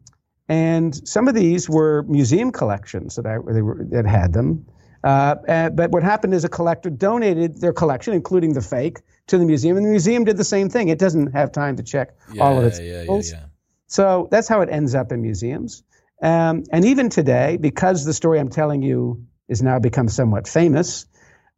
[0.49, 4.65] And some of these were museum collections that I were, that had them.
[5.03, 9.37] Uh, and, but what happened is a collector donated their collection, including the fake, to
[9.37, 10.87] the museum, and the museum did the same thing.
[10.87, 13.45] It doesn't have time to check yeah, all of its yeah, yeah, yeah.
[13.87, 15.83] So that's how it ends up in museums.
[16.21, 21.05] Um, and even today, because the story I'm telling you is now become somewhat famous,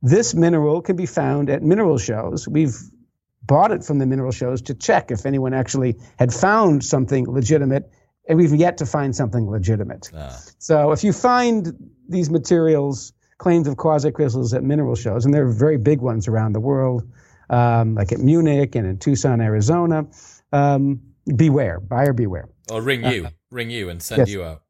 [0.02, 2.48] this mineral can be found at mineral shows.
[2.48, 2.76] We've
[3.44, 7.92] bought it from the mineral shows to check if anyone actually had found something legitimate,
[8.28, 10.10] and we've yet to find something legitimate.
[10.16, 10.40] Ah.
[10.58, 15.52] So if you find these materials, claims of quasicrystals at mineral shows, and there are
[15.52, 17.04] very big ones around the world,
[17.50, 20.08] um, like at Munich and in Tucson, Arizona,
[20.52, 21.02] um,
[21.36, 22.50] beware, buyer beware.
[22.72, 24.30] Or ring you, uh, ring you and send yes.
[24.30, 24.64] you out.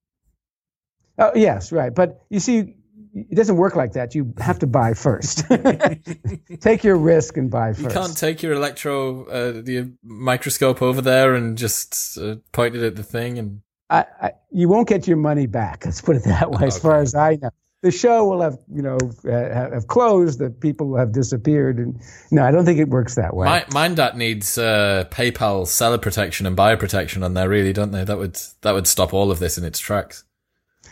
[1.18, 1.94] Oh yes, right.
[1.94, 2.76] But you see,
[3.16, 4.16] it doesn't work like that.
[4.16, 5.46] You have to buy first.
[6.60, 7.84] take your risk and buy first.
[7.84, 12.84] You can't take your electro uh, the microscope over there and just uh, point it
[12.84, 13.62] at the thing and.
[13.88, 15.86] I, I, you won't get your money back.
[15.86, 16.66] Let's put it that way.
[16.66, 17.52] As far as I know,
[17.86, 20.40] the show will have you know uh, have closed.
[20.40, 23.46] The people will have disappeared, and no, I don't think it works that way.
[23.46, 28.04] My, Mindat needs uh, PayPal seller protection and buyer protection on there, really, don't they?
[28.04, 30.24] That would that would stop all of this in its tracks.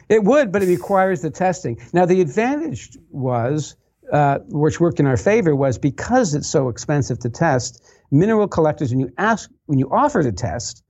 [0.08, 1.80] It would, but it requires the testing.
[1.94, 3.76] Now, the advantage was,
[4.12, 7.84] uh, which worked in our favor, was because it's so expensive to test.
[8.12, 10.83] Mineral collectors, when you ask, when you offer to test,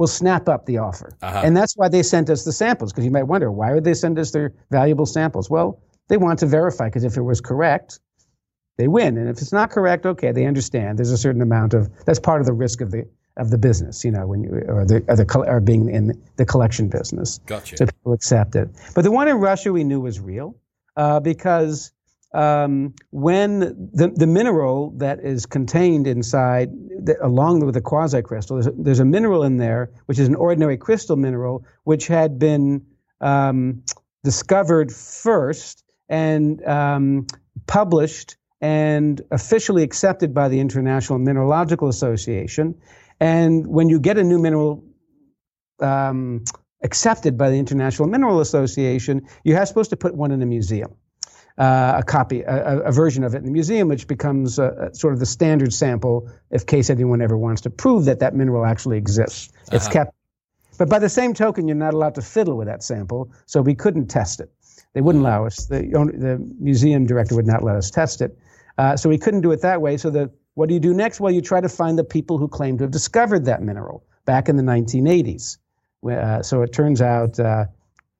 [0.00, 1.42] will snap up the offer, uh-huh.
[1.44, 2.90] and that's why they sent us the samples.
[2.90, 5.50] Because you might wonder why would they send us their valuable samples?
[5.50, 5.78] Well,
[6.08, 8.00] they want to verify because if it was correct,
[8.78, 10.98] they win, and if it's not correct, okay, they understand.
[10.98, 14.02] There's a certain amount of that's part of the risk of the of the business,
[14.02, 17.38] you know, when you or the or, the, or being in the collection business.
[17.44, 17.76] Gotcha.
[17.76, 18.70] So people accept it.
[18.94, 20.56] But the one in Russia we knew was real
[20.96, 21.92] uh, because
[22.32, 23.60] um, when
[23.92, 28.72] the the mineral that is contained inside, the, along with the quasi crystal, there's a,
[28.76, 32.86] there's a mineral in there which is an ordinary crystal mineral which had been
[33.20, 33.82] um,
[34.22, 37.26] discovered first and um,
[37.66, 42.74] published and officially accepted by the International Mineralogical Association.
[43.18, 44.84] And when you get a new mineral
[45.80, 46.44] um,
[46.82, 50.94] accepted by the International Mineral Association, you are supposed to put one in a museum.
[51.58, 54.94] Uh, a copy, a, a, version of it in the museum, which becomes a, a
[54.94, 58.64] sort of the standard sample in case anyone ever wants to prove that that mineral
[58.64, 59.50] actually exists.
[59.52, 59.76] Uh-huh.
[59.76, 60.14] It's kept.
[60.78, 63.74] But by the same token, you're not allowed to fiddle with that sample, so we
[63.74, 64.50] couldn't test it.
[64.94, 65.66] They wouldn't allow us.
[65.66, 68.38] The, the museum director would not let us test it.
[68.78, 69.98] Uh, so we couldn't do it that way.
[69.98, 71.20] So the what do you do next?
[71.20, 74.48] Well, you try to find the people who claim to have discovered that mineral back
[74.48, 75.58] in the 1980s.
[76.08, 77.66] Uh, so it turns out, uh,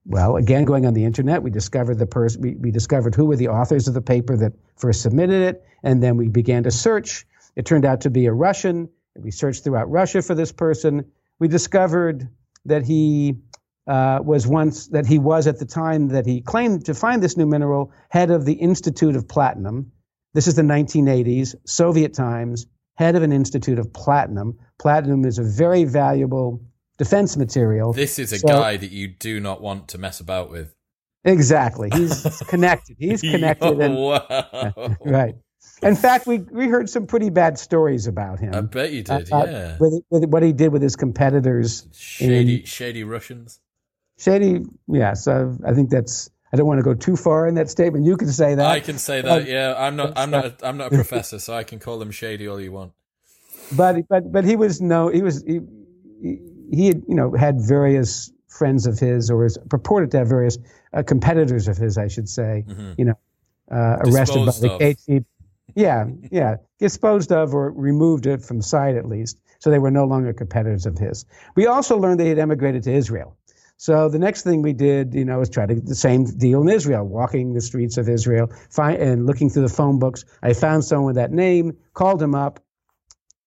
[0.07, 2.40] well, again, going on the internet, we discovered the person.
[2.42, 6.03] We, we discovered who were the authors of the paper that first submitted it, and
[6.03, 7.26] then we began to search.
[7.57, 8.88] It turned out to be a Russian.
[9.16, 11.11] We searched throughout Russia for this person.
[11.38, 12.28] We discovered
[12.64, 13.36] that he
[13.86, 17.36] uh, was once that he was at the time that he claimed to find this
[17.36, 19.92] new mineral head of the Institute of Platinum,
[20.32, 24.59] this is the 1980s, Soviet times, head of an institute of platinum.
[24.78, 26.62] Platinum is a very valuable
[27.01, 27.94] defense material.
[27.94, 30.74] This is a so, guy that you do not want to mess about with.
[31.24, 31.88] Exactly.
[31.94, 32.96] He's connected.
[32.98, 33.80] He's connected.
[33.80, 34.96] and, wow.
[35.01, 35.34] right.
[35.82, 38.55] In fact, we, we heard some pretty bad stories about him.
[38.55, 39.76] I bet you did, uh, yeah.
[39.80, 41.88] With, with, what he did with his competitors.
[41.94, 43.61] Shady, in, shady Russians.
[44.18, 45.24] Shady, yes.
[45.24, 48.05] So I think that's I don't want to go too far in that statement.
[48.05, 48.66] You can say that.
[48.66, 49.48] I can say that.
[49.48, 50.18] yeah, I'm not.
[50.18, 50.62] I'm not.
[50.62, 52.92] I'm not a professor, so I can call them shady all you want.
[53.74, 55.09] But but but he was no.
[55.09, 55.61] He was he,
[56.20, 60.58] he had you know had various friends of his, or was purported to have various
[60.92, 62.64] uh, competitors of his, I should say.
[62.66, 62.92] Mm-hmm.
[62.98, 63.18] You know,
[63.70, 65.24] uh, arrested by the KGB.
[65.76, 70.04] Yeah, yeah, disposed of or removed it from sight at least, so they were no
[70.04, 71.24] longer competitors of his.
[71.54, 73.36] We also learned they had emigrated to Israel.
[73.76, 76.60] So the next thing we did, you know, was try to get the same deal
[76.60, 80.24] in Israel, walking the streets of Israel, find, and looking through the phone books.
[80.42, 82.60] I found someone with that name, called him up,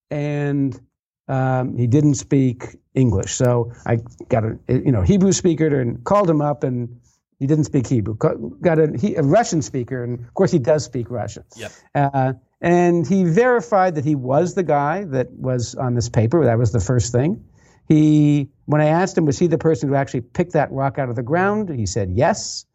[0.10, 0.80] and
[1.28, 3.34] um, he didn't speak English.
[3.34, 4.00] So I
[4.30, 7.00] got a you know Hebrew speaker and called him up, and
[7.40, 8.16] he didn't speak Hebrew.
[8.16, 11.44] Got a, he, a Russian speaker, and of course he does speak Russian.
[11.56, 11.72] Yep.
[11.96, 16.46] Uh, and he verified that he was the guy that was on this paper.
[16.46, 17.44] That was the first thing.
[17.90, 21.10] He, when I asked him, was he the person who actually picked that rock out
[21.10, 21.68] of the ground?
[21.68, 22.66] He said yes.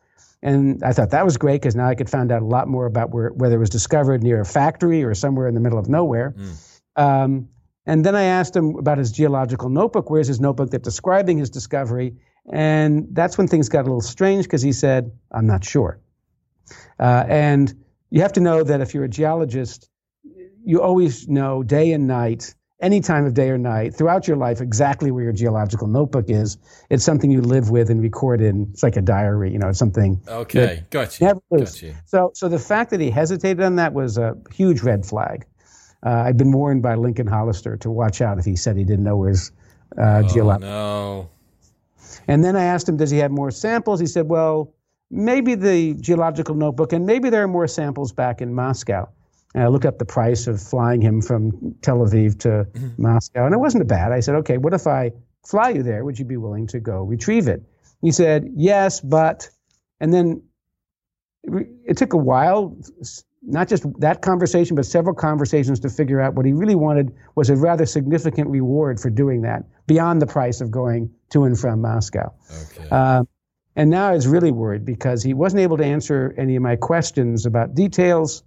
[0.42, 2.84] And I thought that was great because now I could find out a lot more
[2.84, 5.88] about where, whether it was discovered near a factory or somewhere in the middle of
[5.88, 6.34] nowhere.
[6.36, 6.56] Mm.
[6.96, 7.48] Um,
[7.88, 10.10] and then I asked him about his geological notebook.
[10.10, 12.16] Where's his notebook that's describing his discovery?
[12.52, 15.98] And that's when things got a little strange because he said, I'm not sure.
[17.00, 17.74] Uh, and
[18.10, 19.88] you have to know that if you're a geologist,
[20.66, 24.60] you always know day and night any time of day or night throughout your life
[24.60, 26.58] exactly where your geological notebook is.
[26.90, 28.68] It's something you live with and record in.
[28.72, 30.20] It's like a diary, you know, it's something.
[30.28, 31.24] Okay, gotcha.
[31.24, 31.26] you.
[31.26, 31.80] Never lose.
[31.80, 31.94] Got.
[32.04, 35.46] So, so the fact that he hesitated on that was a huge red flag.
[36.04, 39.04] Uh, I'd been warned by Lincoln Hollister to watch out if he said he didn't
[39.04, 39.52] know his
[39.96, 40.68] uh, oh, geological.
[40.68, 41.30] No.
[42.28, 44.00] And then I asked him, does he have more samples?
[44.00, 44.74] He said, well,
[45.10, 49.08] maybe the geological notebook, and maybe there are more samples back in Moscow.
[49.54, 53.02] And I looked up the price of flying him from Tel Aviv to mm-hmm.
[53.02, 54.12] Moscow, and it wasn't a bad.
[54.12, 55.10] I said, okay, what if I
[55.46, 56.04] fly you there?
[56.04, 57.62] Would you be willing to go retrieve it?
[58.02, 59.48] He said, yes, but,
[60.00, 60.42] and then
[61.86, 62.76] it took a while,
[63.48, 67.50] not just that conversation, but several conversations to figure out what he really wanted was
[67.50, 71.80] a rather significant reward for doing that beyond the price of going to and from
[71.80, 72.32] Moscow.
[72.76, 72.88] Okay.
[72.90, 73.24] Uh,
[73.74, 76.76] and now I was really worried because he wasn't able to answer any of my
[76.76, 78.42] questions about details.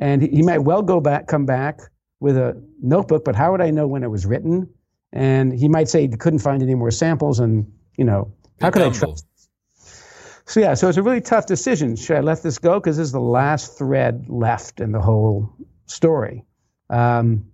[0.00, 1.80] And he, he might well go back, come back
[2.20, 4.68] with a notebook, but how would I know when it was written?
[5.12, 7.40] And he might say he couldn't find any more samples.
[7.40, 9.26] And, you know, how could I trust?
[10.50, 11.94] So, yeah, so it's a really tough decision.
[11.94, 12.80] Should I let this go?
[12.80, 15.48] Because this is the last thread left in the whole
[15.86, 16.44] story.
[16.90, 17.46] Um,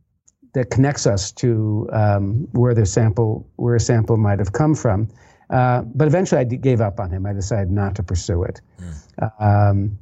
[0.54, 5.08] that connects us to um, where the sample where a sample might have come from.
[5.50, 7.26] Uh, but eventually, I d- gave up on him.
[7.26, 8.62] I decided not to pursue it.
[8.80, 9.70] Mm.
[9.70, 9.98] Um,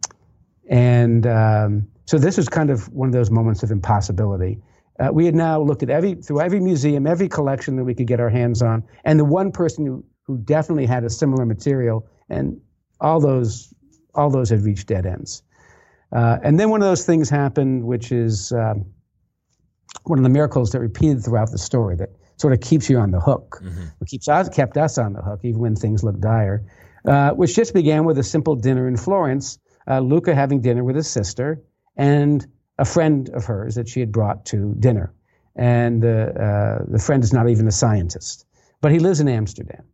[0.70, 4.62] and um, so this was kind of one of those moments of impossibility.
[5.00, 8.06] Uh, we had now looked at every through every museum, every collection that we could
[8.06, 12.06] get our hands on, and the one person who who definitely had a similar material,
[12.28, 12.60] and
[13.04, 13.72] all those
[14.14, 15.42] all those had reached dead ends.
[16.12, 18.86] Uh, and then one of those things happened, which is um,
[20.04, 23.10] one of the miracles that repeated throughout the story that sort of keeps you on
[23.10, 23.60] the hook.
[23.62, 23.84] Mm-hmm.
[24.00, 26.64] It keeps us, kept us on the hook even when things look dire.
[27.06, 29.58] Uh, which just began with a simple dinner in Florence.
[29.86, 31.62] Uh, Luca having dinner with his sister
[31.96, 32.46] and
[32.78, 35.12] a friend of hers that she had brought to dinner.
[35.54, 38.46] And uh, uh the friend is not even a scientist,
[38.80, 39.84] but he lives in Amsterdam.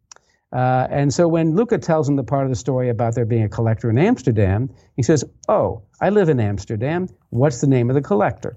[0.53, 3.44] Uh, and so when Luca tells him the part of the story about there being
[3.44, 7.09] a collector in Amsterdam, he says, Oh, I live in Amsterdam.
[7.30, 8.57] What's the name of the collector?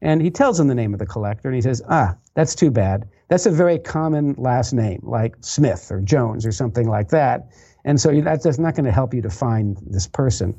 [0.00, 2.70] And he tells him the name of the collector, and he says, Ah, that's too
[2.70, 3.08] bad.
[3.28, 7.48] That's a very common last name, like Smith or Jones or something like that.
[7.84, 10.54] And so that's not going to help you to find this person.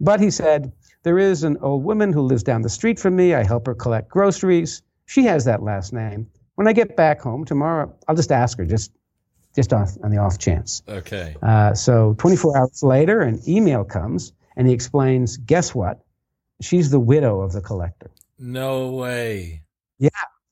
[0.00, 3.34] But he said, There is an old woman who lives down the street from me.
[3.34, 4.82] I help her collect groceries.
[5.06, 6.28] She has that last name.
[6.54, 8.92] When I get back home tomorrow, I'll just ask her, just
[9.56, 10.82] just on, on the off chance.
[10.88, 11.34] Okay.
[11.42, 16.04] Uh, so 24 hours later, an email comes, and he explains, guess what?
[16.60, 18.10] She's the widow of the collector.
[18.38, 19.62] No way.
[19.98, 20.08] Yeah,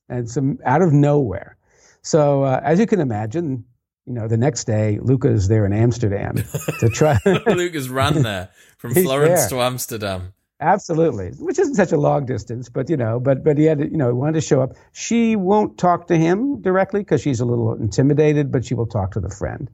[0.09, 1.57] and some out of nowhere.
[2.01, 3.65] So uh, as you can imagine,
[4.05, 6.35] you know, the next day Luca is there in Amsterdam
[6.79, 7.17] to try.
[7.47, 9.49] Luca's run there from Florence there.
[9.49, 10.33] to Amsterdam.
[10.65, 13.97] Absolutely, which isn't such a long distance, but you know, but but he had you
[13.97, 14.73] know he wanted to show up.
[14.93, 19.11] She won't talk to him directly because she's a little intimidated, but she will talk
[19.11, 19.69] to the friend.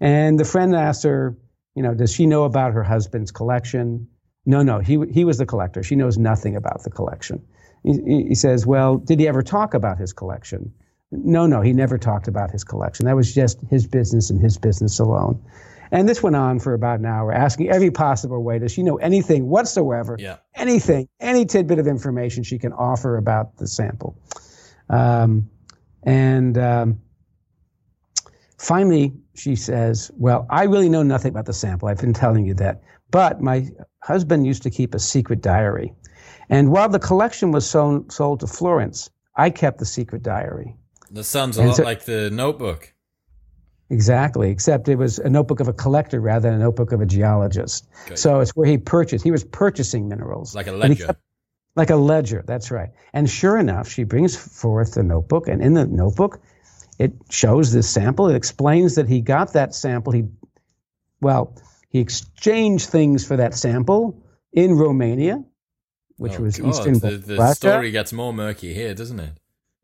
[0.00, 1.36] And the friend asks her,
[1.74, 4.08] you know, does she know about her husband's collection?
[4.46, 5.82] No, no, he, he was the collector.
[5.82, 7.44] She knows nothing about the collection.
[7.84, 10.72] He, he says, Well, did he ever talk about his collection?
[11.12, 13.06] No, no, he never talked about his collection.
[13.06, 15.42] That was just his business and his business alone.
[15.92, 18.58] And this went on for about an hour, asking every possible way.
[18.58, 20.16] Does she know anything whatsoever?
[20.18, 20.36] Yeah.
[20.54, 24.16] Anything, any tidbit of information she can offer about the sample.
[24.88, 25.50] Um,
[26.02, 27.00] and um,
[28.58, 31.88] finally, she says, Well, I really know nothing about the sample.
[31.88, 32.82] I've been telling you that.
[33.10, 33.68] But my
[34.02, 35.92] husband used to keep a secret diary.
[36.48, 40.76] And while the collection was sold, sold to Florence, I kept the secret diary.
[41.10, 42.92] That sounds a and lot so, like the notebook.
[43.90, 47.06] Exactly, except it was a notebook of a collector rather than a notebook of a
[47.06, 47.88] geologist.
[48.06, 48.14] Okay.
[48.14, 49.24] So it's where he purchased.
[49.24, 50.54] He was purchasing minerals.
[50.54, 51.06] Like a ledger.
[51.06, 51.20] Kept,
[51.74, 52.90] like a ledger, that's right.
[53.12, 56.40] And sure enough, she brings forth the notebook, and in the notebook,
[57.00, 58.28] it shows this sample.
[58.28, 60.12] It explains that he got that sample.
[60.12, 60.28] He,
[61.20, 61.56] well,
[61.88, 64.22] he exchanged things for that sample
[64.52, 65.44] in Romania,
[66.16, 69.32] which oh, was God, Eastern The, the story gets more murky here, doesn't it?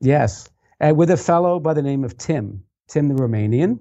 [0.01, 0.49] Yes,
[0.81, 3.81] uh, with a fellow by the name of Tim, Tim the Romanian,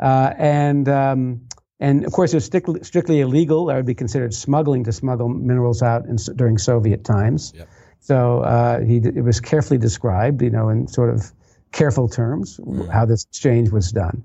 [0.00, 1.48] uh, and um,
[1.80, 3.66] and of course it was strictly, strictly, illegal.
[3.66, 7.52] That would be considered smuggling to smuggle minerals out in, during Soviet times.
[7.56, 7.68] Yep.
[8.00, 11.30] So uh, he it was carefully described, you know, in sort of
[11.72, 12.88] careful terms mm.
[12.90, 14.24] how this exchange was done,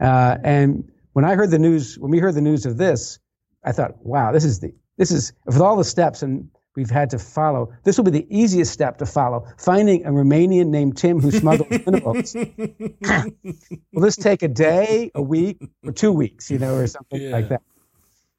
[0.00, 3.18] uh, and when I heard the news, when we heard the news of this,
[3.64, 6.48] I thought, wow, this is the this is with all the steps and
[6.78, 7.72] we've had to follow.
[7.82, 9.48] This will be the easiest step to follow.
[9.58, 12.36] Finding a Romanian named Tim who smuggled minerals.
[12.36, 17.30] will this take a day, a week, or two weeks, you know, or something yeah.
[17.30, 17.62] like that?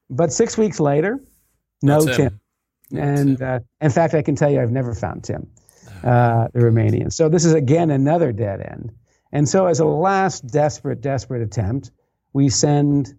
[0.09, 1.19] But six weeks later,
[1.81, 2.15] no Tim.
[2.15, 2.39] Tim.
[2.97, 5.49] And uh, in fact, I can tell you, I've never found Tim.
[6.01, 7.11] uh, the Romanian.
[7.11, 8.93] So this is again another dead end.
[9.33, 11.91] And so, as a last desperate, desperate attempt,
[12.31, 13.13] we send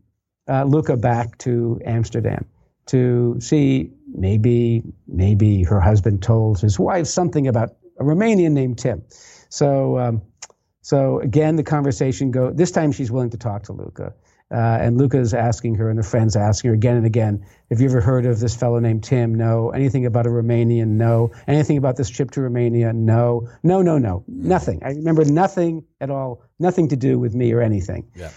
[0.48, 2.46] uh, Luca back to Amsterdam
[2.86, 9.02] to see maybe maybe her husband told his wife something about a Romanian named Tim.
[9.48, 10.22] So um,
[10.82, 12.50] so again, the conversation go.
[12.50, 14.14] This time, she's willing to talk to Luca.
[14.52, 17.80] Uh, and Luca is asking her, and her friends asking her again and again, "Have
[17.80, 19.34] you ever heard of this fellow named Tim?
[19.36, 19.70] No.
[19.70, 20.88] Anything about a Romanian?
[20.88, 21.30] No.
[21.46, 22.92] Anything about this trip to Romania?
[22.92, 23.48] No.
[23.62, 24.24] No, no, no.
[24.26, 24.82] Nothing.
[24.82, 26.42] I remember nothing at all.
[26.58, 28.30] Nothing to do with me or anything." Yeah.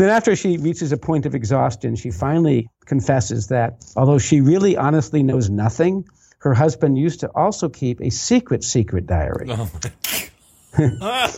[0.00, 4.74] Then, after she reaches a point of exhaustion, she finally confesses that although she really
[4.74, 9.50] honestly knows nothing, her husband used to also keep a secret, secret diary.
[9.50, 9.68] Oh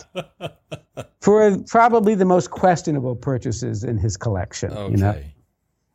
[1.19, 4.71] for probably the most questionable purchases in his collection.
[4.71, 4.91] Okay.
[4.91, 5.21] You know?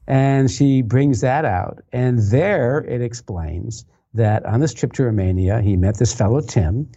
[0.07, 1.79] And she brings that out.
[1.91, 6.91] And there it explains that on this trip to Romania, he met this fellow, Tim,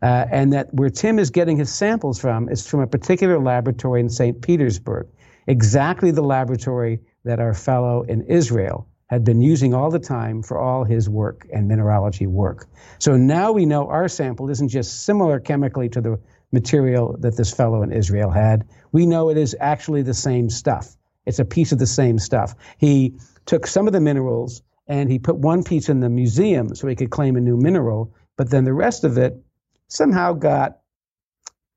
[0.00, 4.00] uh, and that where Tim is getting his samples from is from a particular laboratory
[4.00, 4.40] in St.
[4.40, 5.06] Petersburg,
[5.48, 10.58] exactly the laboratory that our fellow in Israel had been using all the time for
[10.58, 12.66] all his work and mineralogy work.
[12.98, 16.20] So now we know our sample isn't just similar chemically to the
[16.52, 18.68] material that this fellow in Israel had.
[18.92, 20.94] We know it is actually the same stuff.
[21.24, 22.54] It's a piece of the same stuff.
[22.76, 26.86] He took some of the minerals and he put one piece in the museum so
[26.86, 29.42] he could claim a new mineral, but then the rest of it
[29.88, 30.78] somehow got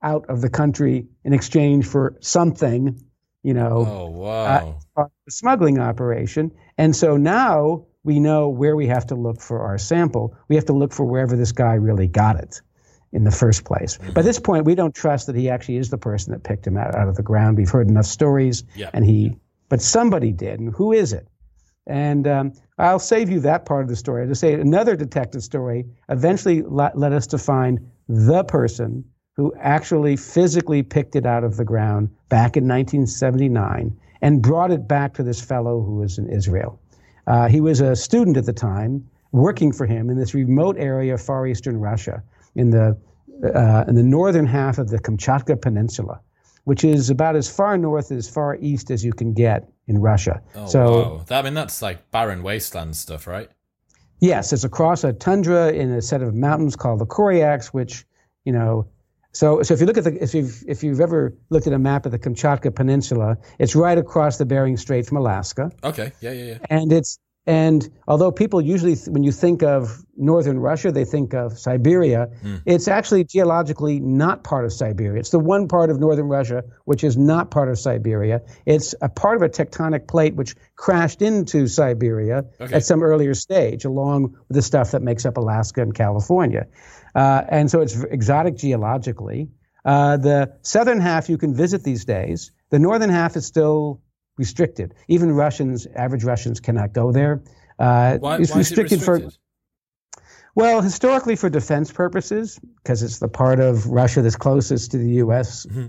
[0.04, 3.00] out of the country in exchange for something
[3.44, 4.80] you know, oh, wow.
[4.96, 6.52] uh, smuggling operation.
[6.78, 10.36] And so now we know where we have to look for our sample.
[10.48, 12.62] We have to look for wherever this guy really got it
[13.12, 13.98] in the first place.
[13.98, 14.14] Mm-hmm.
[14.14, 16.78] By this point, we don't trust that he actually is the person that picked him
[16.78, 17.58] out, out of the ground.
[17.58, 18.64] We've heard enough stories,
[18.94, 19.36] and he,
[19.70, 20.60] but somebody did.
[20.60, 21.28] And who is it?
[21.88, 24.28] And um, I'll save you that part of the story.
[24.28, 30.84] To say another detective story eventually led us to find the person who actually physically
[30.84, 35.42] picked it out of the ground back in 1979 and brought it back to this
[35.42, 36.80] fellow who was in Israel.
[37.28, 41.14] Uh, he was a student at the time, working for him in this remote area
[41.14, 42.22] of far eastern Russia,
[42.56, 42.98] in the
[43.56, 46.20] uh, in the northern half of the Kamchatka Peninsula,
[46.66, 50.42] which is about as far north as far east as you can get in Russia.
[50.56, 51.24] Oh, so, wow.
[51.28, 53.50] That, I mean, that's like barren wasteland stuff, right?
[54.20, 58.06] Yes, it's across a tundra in a set of mountains called the Koryaks, which
[58.46, 58.88] you know
[59.34, 61.80] so, so if you look at the, if you've, if you've ever looked at a
[61.80, 65.72] map of the Kamchatka Peninsula, it's right across the Bering Strait from Alaska.
[65.84, 66.12] Okay.
[66.20, 66.58] Yeah, yeah, yeah.
[66.70, 67.18] And it's,
[67.48, 72.62] and although people usually, when you think of northern Russia, they think of Siberia, mm.
[72.68, 75.20] it's actually geologically not part of Siberia.
[75.20, 78.42] It's the one part of northern Russia which is not part of Siberia.
[78.68, 82.76] It's a part of a tectonic plate which crashed into Siberia okay.
[82.76, 86.68] at some earlier stage, along with the stuff that makes up Alaska and California.
[87.16, 89.50] Uh, and so it's exotic geologically.
[89.84, 92.52] Uh, the southern half you can visit these days.
[92.70, 94.00] The northern half is still
[94.42, 94.96] restricted.
[95.08, 97.44] Even Russians, average Russians, cannot go there.
[97.78, 100.22] Uh, why, it's why restricted, it restricted, for.
[100.56, 105.12] Well, historically for defense purposes, because it's the part of Russia that's closest to the
[105.26, 105.68] U.S.
[105.68, 105.88] Mm-hmm.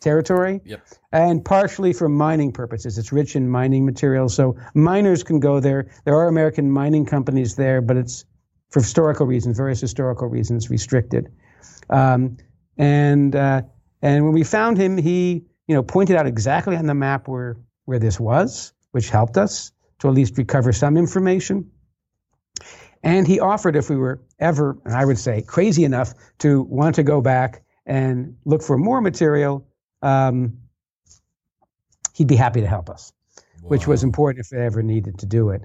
[0.00, 0.84] territory, yep.
[1.12, 2.98] and partially for mining purposes.
[2.98, 5.88] It's rich in mining materials, so miners can go there.
[6.04, 8.24] There are American mining companies there, but it's
[8.70, 11.28] for historical reasons, various historical reasons, restricted.
[11.88, 12.36] Um,
[12.76, 13.62] and uh,
[14.02, 17.56] and when we found him, he you know pointed out exactly on the map where
[17.86, 21.70] where this was, which helped us to at least recover some information.
[23.02, 26.96] And he offered if we were ever, and I would say crazy enough to want
[26.96, 29.66] to go back and look for more material,
[30.02, 30.58] um,
[32.14, 33.12] he'd be happy to help us,
[33.62, 33.68] wow.
[33.68, 35.62] which was important if they ever needed to do it.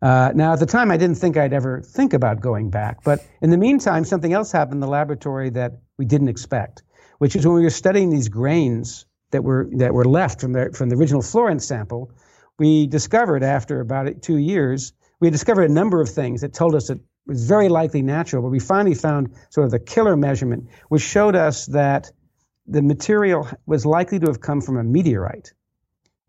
[0.00, 3.02] Uh, now, at the time, I didn't think I'd ever think about going back.
[3.02, 6.82] But in the meantime, something else happened in the laboratory that we didn't expect,
[7.18, 10.70] which is when we were studying these grains that were that were left from the
[10.72, 12.10] from the original Florence sample,
[12.58, 16.88] we discovered after about two years, we discovered a number of things that told us
[16.88, 18.42] it was very likely natural.
[18.42, 22.12] But we finally found sort of the killer measurement, which showed us that
[22.66, 25.52] the material was likely to have come from a meteorite,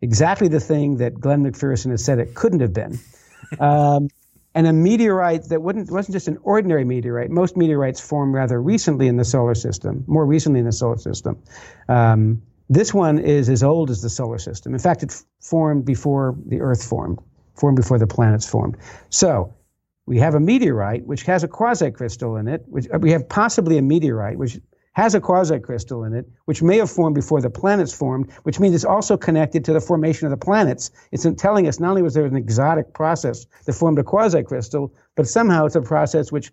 [0.02, 2.98] exactly the thing that Glenn MacPherson has said it couldn't have been
[3.60, 4.08] um,
[4.56, 7.30] and a meteorite that wouldn't, wasn't just an ordinary meteorite.
[7.30, 11.42] Most meteorites form rather recently in the solar system, more recently in the solar system.
[11.90, 14.74] Um, this one is as old as the solar system.
[14.74, 17.20] In fact, it formed before the Earth formed,
[17.54, 18.76] formed before the planets formed.
[19.08, 19.54] So
[20.06, 22.64] we have a meteorite which has a quasicrystal in it.
[22.66, 24.58] Which, uh, we have possibly a meteorite which
[24.92, 28.74] has a quasicrystal in it, which may have formed before the planets formed, which means
[28.74, 30.90] it's also connected to the formation of the planets.
[31.12, 35.28] It's telling us not only was there an exotic process that formed a quasicrystal, but
[35.28, 36.50] somehow it's a process which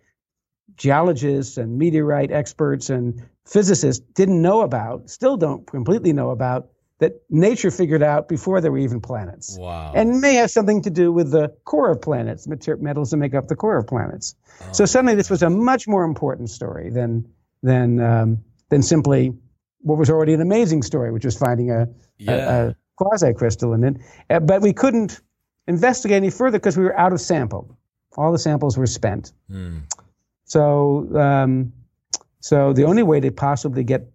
[0.78, 6.70] geologists and meteorite experts and physicists didn't know about, still don't completely know about,
[7.00, 9.58] that nature figured out before there were even planets.
[9.60, 9.92] Wow.
[9.94, 13.48] And may have something to do with the core of planets, metals that make up
[13.48, 14.36] the core of planets.
[14.62, 17.28] Oh, so suddenly this was a much more important story than
[17.62, 19.34] than um, than simply
[19.80, 22.32] what was already an amazing story, which was finding a, yeah.
[22.32, 23.84] a, a quasi crystalline.
[23.84, 25.20] And, uh, but we couldn't
[25.68, 27.78] investigate any further because we were out of sample.
[28.16, 29.34] All the samples were spent.
[29.52, 29.82] Mm.
[30.54, 31.74] So, um,
[32.40, 34.12] so the only way to possibly get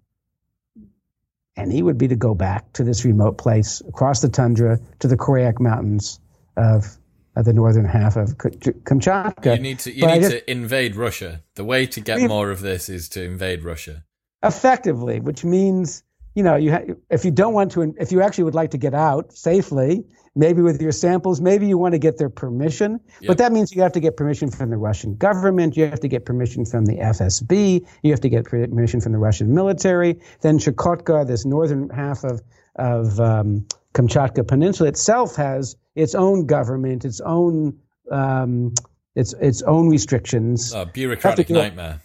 [1.57, 5.17] any would be to go back to this remote place across the tundra to the
[5.17, 6.21] Koryak Mountains
[6.57, 6.97] of,
[7.35, 9.57] the northern half of Kamchatka.
[9.57, 11.43] You need to you need just, to invade Russia.
[11.55, 14.05] The way to get more of this is to invade Russia.
[14.43, 16.03] Effectively, which means
[16.39, 18.79] you know, you ha- if you don't want to, if you actually would like to
[18.79, 20.05] get out safely,
[20.37, 23.01] maybe with your samples, maybe you want to get their permission.
[23.21, 23.27] Yep.
[23.27, 25.77] But that means you have to get permission from the Russian government.
[25.77, 27.85] You have to get permission from the FSB.
[28.05, 30.21] You have to get permission from the Russian military.
[30.41, 32.41] Then Chukotka, this northern half of
[32.77, 37.77] of um, Kamchatka Peninsula itself, has its own government, its own
[38.13, 38.75] um,
[39.17, 40.73] its its own restrictions.
[40.73, 42.01] Oh, bureaucratic nightmare.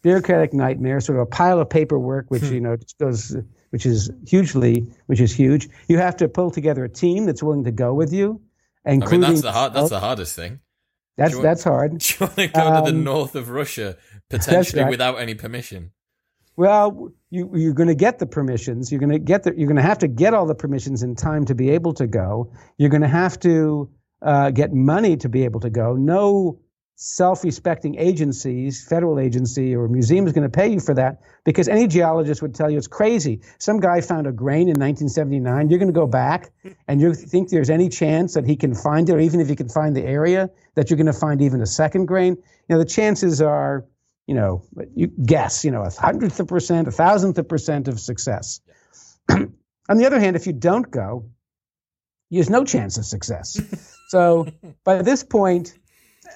[0.00, 2.54] Bureaucratic nightmare, sort of a pile of paperwork, which hmm.
[2.54, 3.36] you know just goes
[3.74, 5.68] which is hugely, which is huge.
[5.88, 8.40] You have to pull together a team that's willing to go with you,
[8.84, 9.24] including.
[9.24, 10.60] I mean, that's the hard, that's the hardest thing.
[11.16, 11.98] That's want, that's hard.
[11.98, 13.96] Do you want to go um, to the um, north of Russia
[14.30, 14.90] potentially right.
[14.90, 15.90] without any permission?
[16.54, 18.92] Well, you, you're going to get the permissions.
[18.92, 21.16] You're going to get the, You're going to have to get all the permissions in
[21.16, 22.52] time to be able to go.
[22.78, 23.90] You're going to have to
[24.22, 25.94] uh, get money to be able to go.
[25.94, 26.60] No
[26.96, 31.88] self-respecting agencies, federal agency or museum is going to pay you for that because any
[31.88, 33.40] geologist would tell you it's crazy.
[33.58, 35.70] Some guy found a grain in 1979.
[35.70, 36.52] You're going to go back
[36.86, 39.56] and you think there's any chance that he can find it, or even if he
[39.56, 42.36] can find the area, that you're going to find even a second grain.
[42.68, 43.84] You know, the chances are,
[44.26, 44.62] you know,
[44.94, 48.60] you guess, you know, a hundredth of percent, a thousandth of percent of success.
[49.30, 51.28] On the other hand, if you don't go,
[52.30, 53.60] there's no chance of success.
[54.08, 54.46] so
[54.84, 55.76] by this point,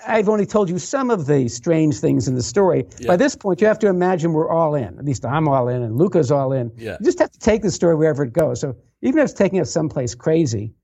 [0.09, 2.87] I've only told you some of the strange things in the story.
[2.99, 3.09] Yeah.
[3.09, 4.99] By this point, you have to imagine we're all in.
[4.99, 6.73] At least I'm all in, and Luca's all in.
[6.77, 6.97] Yeah.
[6.99, 8.61] You just have to take the story wherever it goes.
[8.61, 10.75] So even if it's taking us someplace crazy,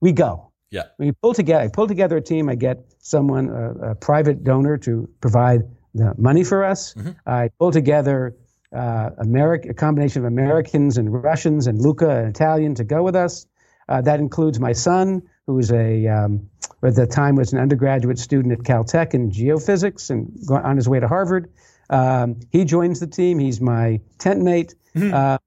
[0.00, 0.52] we go.
[0.70, 0.84] Yeah.
[0.98, 1.64] We pull together.
[1.64, 2.48] I pull together a team.
[2.48, 5.62] I get someone, a, a private donor, to provide
[5.94, 6.94] the money for us.
[6.94, 7.10] Mm-hmm.
[7.26, 8.36] I pull together
[8.74, 13.14] uh, America, a combination of Americans and Russians and Luca, an Italian, to go with
[13.14, 13.46] us.
[13.88, 16.48] Uh, that includes my son, who is a um,
[16.82, 21.00] at the time was an undergraduate student at Caltech in geophysics and on his way
[21.00, 21.52] to Harvard.
[21.88, 23.38] Um, he joins the team.
[23.38, 24.74] He's my tent mate.
[24.94, 25.14] Mm-hmm.
[25.14, 25.38] Uh,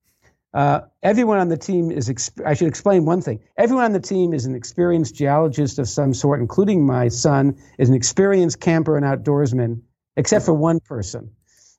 [0.53, 2.07] uh, everyone on the team is.
[2.07, 3.41] Exp- I should explain one thing.
[3.57, 7.89] Everyone on the team is an experienced geologist of some sort, including my son, is
[7.89, 9.81] an experienced camper and outdoorsman,
[10.15, 11.31] except for one person,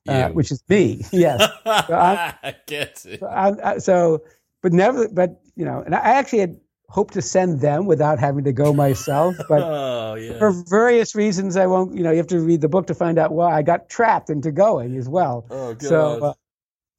[0.07, 1.03] uh, which is me.
[1.11, 3.19] Yes, so I get it.
[3.19, 4.23] So, I, so,
[4.61, 5.07] but never.
[5.07, 6.59] But you know, and I actually had
[6.89, 9.35] hope to send them without having to go myself.
[9.49, 10.37] But oh, yeah.
[10.39, 11.95] for various reasons, I won't.
[11.95, 14.29] You know, you have to read the book to find out why I got trapped
[14.29, 15.45] into going as well.
[15.49, 15.81] Oh, God.
[15.81, 16.33] So, uh,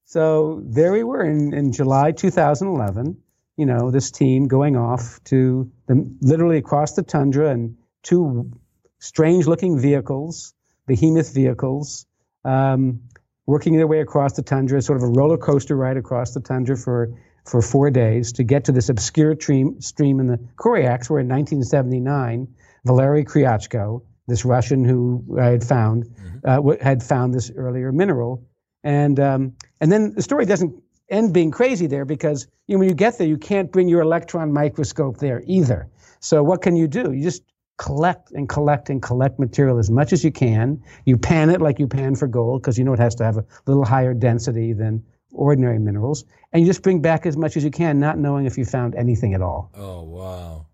[0.05, 3.16] so there we were in, in July 2011.
[3.57, 8.53] You know, this team going off to the literally across the tundra and two
[9.01, 10.55] strange-looking vehicles,
[10.86, 12.07] behemoth vehicles.
[12.45, 13.01] Um,
[13.47, 16.76] working their way across the tundra, sort of a roller coaster ride across the tundra
[16.76, 17.18] for
[17.49, 21.28] for four days to get to this obscure stream, stream in the Koryaks, where in
[21.28, 22.49] 1979,
[22.84, 26.70] Valery Kryachko, this Russian who I had found, mm-hmm.
[26.70, 28.44] uh, had found this earlier mineral.
[28.84, 32.88] And, um, and then the story doesn't end being crazy there because you know, when
[32.88, 35.88] you get there, you can't bring your electron microscope there either.
[36.20, 37.12] So what can you do?
[37.12, 37.42] You just
[37.78, 40.82] collect and collect and collect material as much as you can.
[41.07, 43.38] You pan it like you pan for gold because you know it has to have
[43.38, 47.64] a little higher density than ordinary minerals, and you just bring back as much as
[47.64, 49.70] you can, not knowing if you found anything at all.
[49.74, 50.66] Oh wow!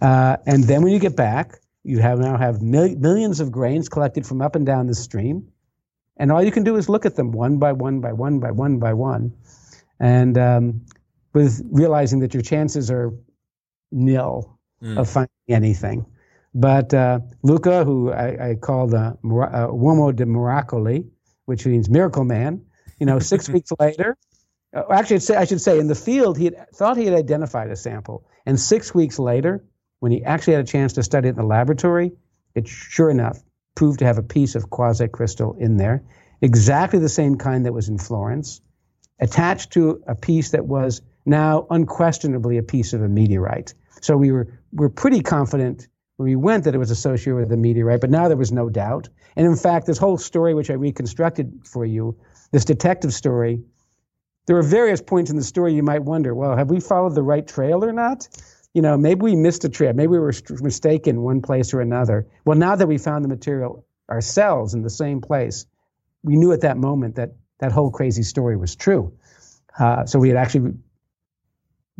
[0.00, 3.88] Uh, and then when you get back, you have now have mil- millions of grains
[3.88, 5.48] collected from up and down the stream,
[6.16, 8.50] and all you can do is look at them one by one by one by
[8.50, 9.32] one by one,
[10.00, 10.84] and um,
[11.32, 13.12] with realizing that your chances are
[13.90, 14.98] nil mm.
[14.98, 16.06] of finding anything.
[16.54, 21.04] But uh, Luca, who I, I call the uh, Uomo di Miracoli,
[21.46, 22.64] which means miracle man,
[22.98, 24.16] you know, six weeks later,
[24.74, 27.76] uh, actually, I should say, in the field, he had, thought he had identified a
[27.76, 28.24] sample.
[28.46, 29.64] And six weeks later,
[30.00, 32.12] when he actually had a chance to study it in the laboratory,
[32.54, 33.40] it sure enough
[33.74, 36.02] proved to have a piece of quasi crystal in there,
[36.40, 38.60] exactly the same kind that was in Florence,
[39.20, 43.74] attached to a piece that was now unquestionably a piece of a meteorite.
[44.00, 47.56] So we were, we're pretty confident when we went that it was associated with the
[47.56, 49.08] meteorite, but now there was no doubt.
[49.36, 52.16] And in fact, this whole story, which I reconstructed for you,
[52.54, 53.60] this detective story,
[54.46, 57.22] there are various points in the story you might wonder, well, have we followed the
[57.22, 58.28] right trail or not?
[58.74, 59.92] You know, maybe we missed a trail.
[59.92, 62.28] Maybe we were mistaken one place or another.
[62.44, 65.66] Well, now that we found the material ourselves in the same place,
[66.22, 69.12] we knew at that moment that that whole crazy story was true.
[69.76, 70.74] Uh, so we had actually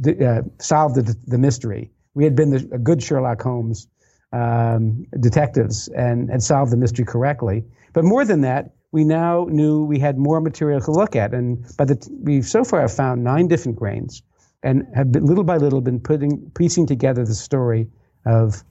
[0.06, 1.90] uh, solved the, the mystery.
[2.14, 3.88] We had been the, good Sherlock Holmes
[4.32, 7.64] um, detectives and had solved the mystery correctly.
[7.92, 11.34] But more than that, we now knew we had more material to look at.
[11.34, 14.22] And by the we so far have found nine different grains
[14.62, 17.88] and have been, little by little been putting piecing together the story
[18.24, 18.62] of,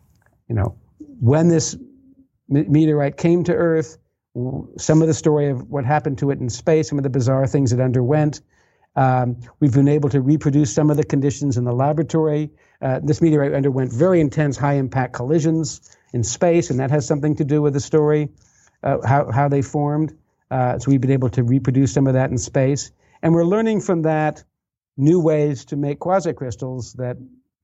[0.48, 0.78] you know,
[1.20, 1.76] when this
[2.48, 3.98] meteorite came to Earth,
[4.78, 7.46] some of the story of what happened to it in space, some of the bizarre
[7.46, 8.40] things it underwent.
[8.96, 12.52] Um, we've been able to reproduce some of the conditions in the laboratory.
[12.82, 15.82] Uh, this meteorite underwent very intense high impact collisions
[16.14, 18.30] in space, and that has something to do with the story,
[18.84, 20.16] uh, how, how they formed.
[20.52, 22.92] Uh, so we've been able to reproduce some of that in space.
[23.22, 24.44] And we're learning from that
[24.98, 27.18] new ways to make quasicrystals that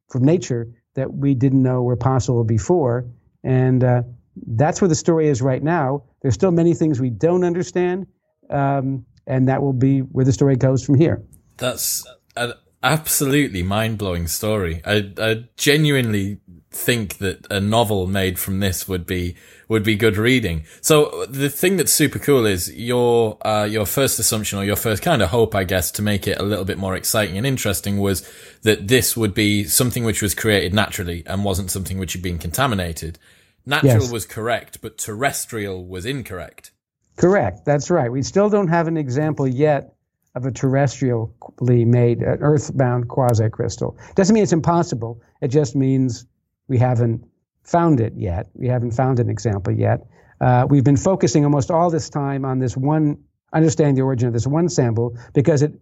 [0.09, 3.05] from nature that we didn't know were possible before.
[3.43, 4.03] And uh,
[4.47, 6.03] that's where the story is right now.
[6.21, 8.07] There's still many things we don't understand,
[8.49, 11.21] um, and that will be where the story goes from here.
[11.57, 12.05] That's
[12.35, 12.53] an
[12.83, 14.81] absolutely mind blowing story.
[14.85, 16.39] I, I genuinely
[16.71, 19.35] think that a novel made from this would be
[19.67, 20.63] would be good reading.
[20.81, 25.01] So the thing that's super cool is your uh, your first assumption or your first
[25.01, 27.97] kind of hope, I guess, to make it a little bit more exciting and interesting
[27.99, 28.27] was
[28.61, 32.37] that this would be something which was created naturally and wasn't something which had been
[32.37, 33.17] contaminated.
[33.65, 34.11] Natural yes.
[34.11, 36.71] was correct, but terrestrial was incorrect.
[37.17, 37.65] Correct.
[37.65, 38.11] That's right.
[38.11, 39.93] We still don't have an example yet
[40.35, 43.95] of a terrestrially made, an earthbound quasicrystal.
[44.09, 45.21] It doesn't mean it's impossible.
[45.41, 46.25] It just means
[46.67, 47.25] we haven't
[47.63, 48.47] found it yet.
[48.53, 50.07] We haven't found an example yet.
[50.41, 53.17] Uh, we've been focusing almost all this time on this one,
[53.53, 55.73] understanding the origin of this one sample because it,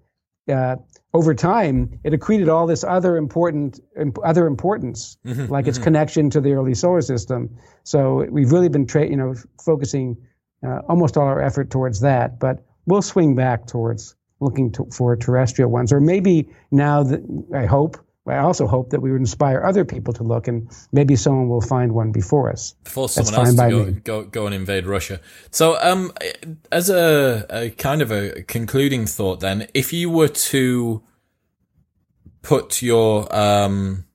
[0.52, 0.78] uh,
[1.14, 5.84] over time, it accreted all this other important, imp- other importance, mm-hmm, like its mm-hmm.
[5.84, 7.58] connection to the early solar system.
[7.84, 10.18] So we've really been, tra- you know, focusing
[10.66, 12.40] uh, almost all our effort towards that.
[12.40, 17.22] But we'll swing back towards looking to, for terrestrial ones, or maybe now that
[17.54, 21.16] I hope I also hope that we would inspire other people to look, and maybe
[21.16, 22.76] someone will find one before us.
[22.84, 25.22] Before someone else to go, go, go, and invade Russia.
[25.52, 26.12] So, um,
[26.72, 31.04] as a, a kind of a concluding thought, then, if you were to
[32.42, 34.06] put your um,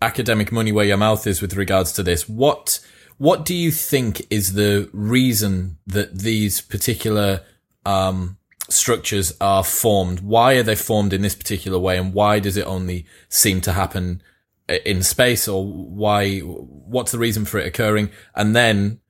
[0.00, 2.80] academic money where your mouth is with regards to this, what
[3.18, 7.42] what do you think is the reason that these particular
[7.84, 8.37] um,
[8.68, 10.20] structures are formed.
[10.20, 13.72] Why are they formed in this particular way, and why does it only seem to
[13.72, 14.22] happen
[14.68, 16.40] in space, or why?
[16.40, 18.10] What's the reason for it occurring?
[18.34, 19.00] And then,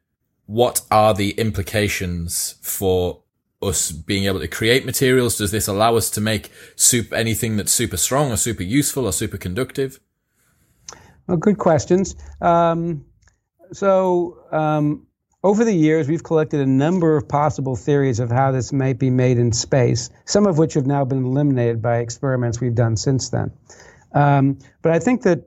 [0.46, 3.22] what are the implications for
[3.60, 5.36] us being able to create materials?
[5.36, 6.52] Does this allow us to make
[7.12, 10.00] anything that's super strong, or super useful, or super conductive?
[11.26, 12.14] Well, good questions.
[12.40, 13.04] Um,
[13.72, 15.07] so um,
[15.44, 19.10] over the years, we've collected a number of possible theories of how this might be
[19.10, 23.30] made in space, some of which have now been eliminated by experiments we've done since
[23.30, 23.52] then.
[24.14, 25.44] Um, but I think that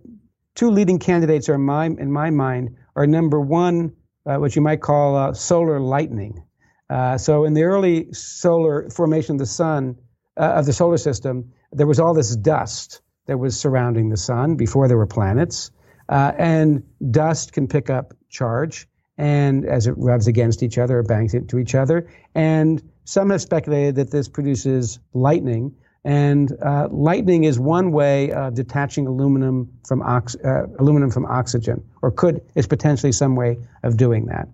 [0.56, 3.94] two leading candidates are my, in my mind are number one,
[4.26, 6.44] uh, what you might call uh, solar lightning.
[6.90, 9.98] Uh, so in the early solar formation of the sun,
[10.38, 14.56] uh, of the solar system, there was all this dust that was surrounding the sun
[14.56, 15.72] before there were planets.
[16.08, 18.88] Uh, and dust can pick up charge
[19.18, 22.10] and as it rubs against each other or bangs into each other.
[22.34, 25.76] And some have speculated that this produces lightning.
[26.04, 31.84] And uh, lightning is one way of detaching aluminum from ox- uh, aluminum from oxygen,
[32.02, 34.48] or could is potentially some way of doing that.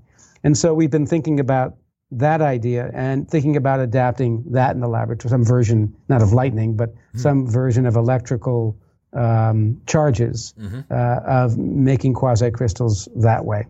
[0.43, 1.78] And so we've been thinking about
[2.12, 6.76] that idea and thinking about adapting that in the laboratory, some version not of lightning,
[6.76, 7.20] but mm-hmm.
[7.20, 8.78] some version of electrical
[9.14, 10.82] um, charges mm-hmm.
[10.91, 13.66] uh, of making quasi crystals that way.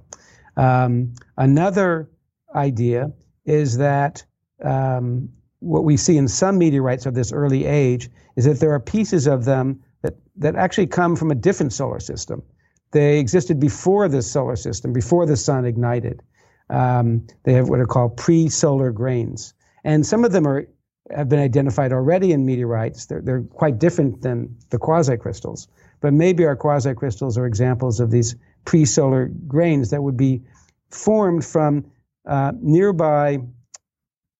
[0.58, 2.10] Um, another
[2.53, 3.14] idea
[3.45, 4.26] is that
[4.64, 5.30] um,
[5.60, 9.28] what we see in some meteorites of this early age is that there are pieces
[9.28, 12.43] of them that, that actually come from a different solar system.
[12.91, 16.22] They existed before the solar system, before the sun ignited.
[16.70, 19.53] Um, they have what are called pre-solar grains,
[19.84, 20.68] and some of them are
[21.10, 23.05] have been identified already in meteorites.
[23.05, 25.68] They're, they're quite different than the quasicrystals,
[26.01, 28.36] but maybe our quasicrystals are examples of these
[28.68, 30.43] pre-solar grains that would be
[30.91, 31.89] formed from
[32.26, 33.39] uh, nearby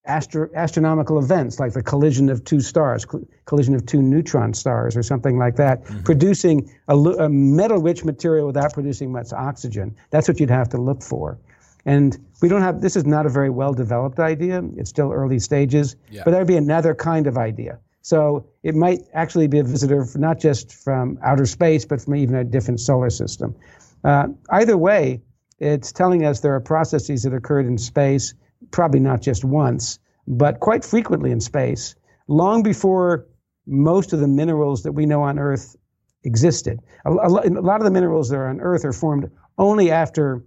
[0.06, 4.98] astro- astronomical events like the collision of two stars, cl- collision of two neutron stars,
[4.98, 6.04] or something like that, mm-hmm.
[6.04, 9.96] producing a, a metal rich material without producing much oxygen.
[10.10, 11.40] That's what you'd have to look for.
[11.86, 14.62] And we don't have, this is not a very well developed idea.
[14.76, 16.24] It's still early stages, yeah.
[16.26, 17.80] but that would be another kind of idea.
[18.02, 22.36] So it might actually be a visitor not just from outer space, but from even
[22.36, 23.56] a different solar system.
[24.04, 25.22] Uh, either way,
[25.60, 28.34] it's telling us there are processes that occurred in space
[28.72, 31.96] probably not just once, but quite frequently in space,
[32.28, 33.28] long before
[33.66, 35.76] most of the minerals that we know on Earth
[36.24, 36.80] existed.
[37.06, 40.44] A, lot of the minerals that are on Earth are formed only after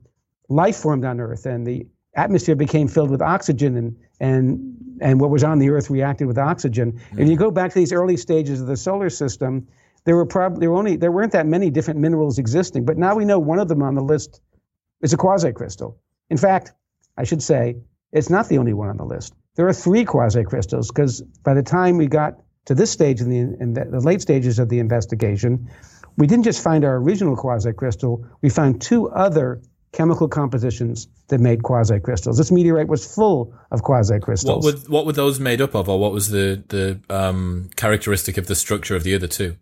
[0.48, 5.30] life formed on Earth and the atmosphere became filled with oxygen and and and what
[5.30, 7.01] was on the Earth reacted with oxygen.
[7.12, 7.20] Mm.
[7.20, 9.68] If you go back to these early stages of the solar system,
[10.05, 13.14] there were probably there were only there weren't that many different minerals existing, but now
[13.14, 14.40] we know one of them on the list
[15.03, 15.96] is a quasicrystal.
[16.28, 16.72] In fact,
[17.16, 17.76] I should say
[18.12, 19.34] it's not the only one on the list.
[19.57, 23.62] There are three quasicrystals because by the time we got to this stage in the,
[23.62, 25.70] in the, late stages of the investigation,
[26.16, 31.62] we didn't just find our original quasicrystal, we found two other chemical compositions that made
[31.62, 32.36] quasicrystals.
[32.36, 34.62] This meteorite was full of quasicrystals.
[34.62, 38.36] What were, what were those made up of, or what was the, the um, characteristic
[38.36, 39.57] of the structure of the other two?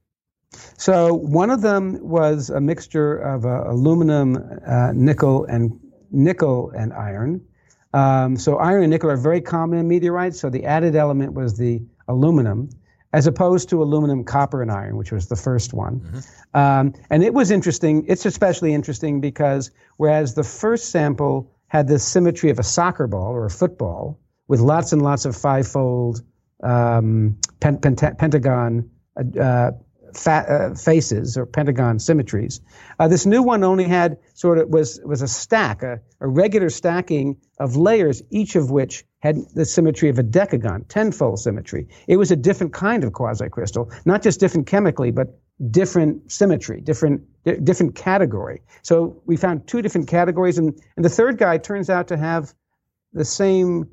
[0.76, 5.78] So one of them was a mixture of uh, aluminum, uh, nickel, and
[6.10, 7.44] nickel and iron.
[7.92, 10.40] Um, so iron and nickel are very common in meteorites.
[10.40, 12.70] So the added element was the aluminum,
[13.12, 16.00] as opposed to aluminum, copper, and iron, which was the first one.
[16.00, 16.58] Mm-hmm.
[16.58, 18.04] Um, and it was interesting.
[18.06, 23.32] It's especially interesting because whereas the first sample had the symmetry of a soccer ball
[23.32, 24.18] or a football
[24.48, 26.22] with lots and lots of five-fold
[26.62, 28.90] um, pen- pentagon
[29.38, 29.72] uh,
[30.14, 32.60] fa- uh, faces or pentagon symmetries.
[32.98, 36.70] Uh, this new one only had sort of was was a stack, a, a, regular
[36.70, 41.88] stacking of layers, each of which had the symmetry of a decagon, tenfold symmetry.
[42.06, 45.40] It was a different kind of quasicrystal, not just different chemically, but
[45.70, 47.22] different symmetry, different
[47.64, 48.62] different category.
[48.82, 52.54] So we found two different categories, and, and the third guy turns out to have
[53.12, 53.88] the same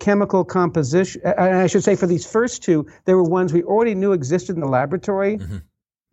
[0.00, 1.22] chemical composition.
[1.24, 4.60] I should say for these first two, they were ones we already knew existed in
[4.60, 5.38] the laboratory.
[5.38, 5.58] Mm-hmm.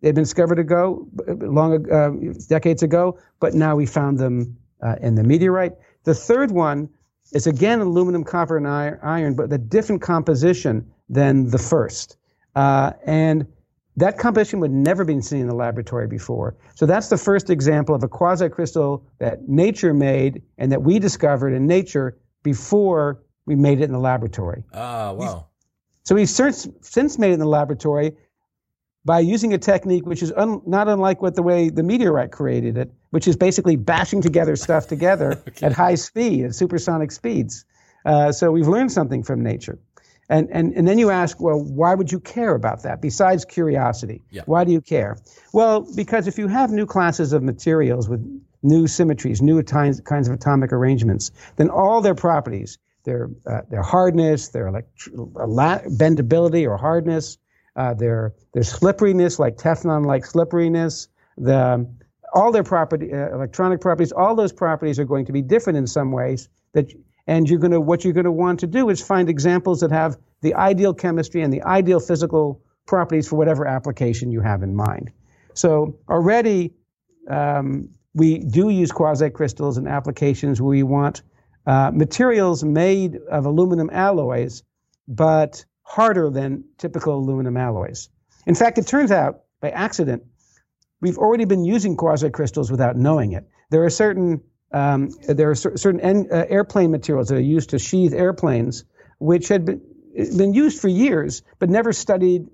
[0.00, 2.10] They'd been discovered ago, long uh,
[2.48, 5.72] decades ago, but now we found them uh, in the meteorite.
[6.04, 6.90] The third one
[7.32, 12.16] is again aluminum, copper, and iron, but a different composition than the first.
[12.54, 13.46] Uh, and
[13.96, 16.56] that composition would never been seen in the laboratory before.
[16.74, 21.52] So that's the first example of a quasicrystal that nature made and that we discovered
[21.52, 24.64] in nature before we made it in the laboratory.
[24.72, 25.46] Ah, wow.
[26.04, 28.16] So we've since made it in the laboratory
[29.04, 32.76] by using a technique which is un, not unlike what the way the meteorite created
[32.76, 35.66] it, which is basically bashing together stuff together okay.
[35.66, 37.64] at high speed, at supersonic speeds.
[38.04, 39.78] Uh, so we've learned something from nature.
[40.30, 44.22] And, and, and then you ask, well, why would you care about that besides curiosity?
[44.30, 44.42] Yeah.
[44.46, 45.18] Why do you care?
[45.52, 48.24] Well, because if you have new classes of materials with
[48.62, 53.82] new symmetries, new kinds, kinds of atomic arrangements, then all their properties, their uh, their
[53.82, 57.38] hardness, their elect- bendability or hardness,
[57.76, 61.86] uh, their their slipperiness, like Teflon-like slipperiness, the
[62.34, 65.86] all their property, uh, electronic properties, all those properties are going to be different in
[65.86, 66.48] some ways.
[66.72, 66.92] That
[67.26, 70.16] and you're to what you're going to want to do is find examples that have
[70.42, 75.10] the ideal chemistry and the ideal physical properties for whatever application you have in mind.
[75.54, 76.74] So already
[77.30, 81.22] um, we do use quasicrystals in applications where we want
[81.66, 84.62] uh, materials made of aluminum alloys,
[85.08, 88.08] but harder than typical aluminum alloys.
[88.46, 90.24] In fact, it turns out by accident,
[91.00, 93.48] we've already been using quasicrystals without knowing it.
[93.70, 97.78] There are certain um, there are certain en- uh, airplane materials that are used to
[97.78, 98.84] sheathe airplanes,
[99.18, 99.80] which had been,
[100.36, 102.48] been used for years, but never studied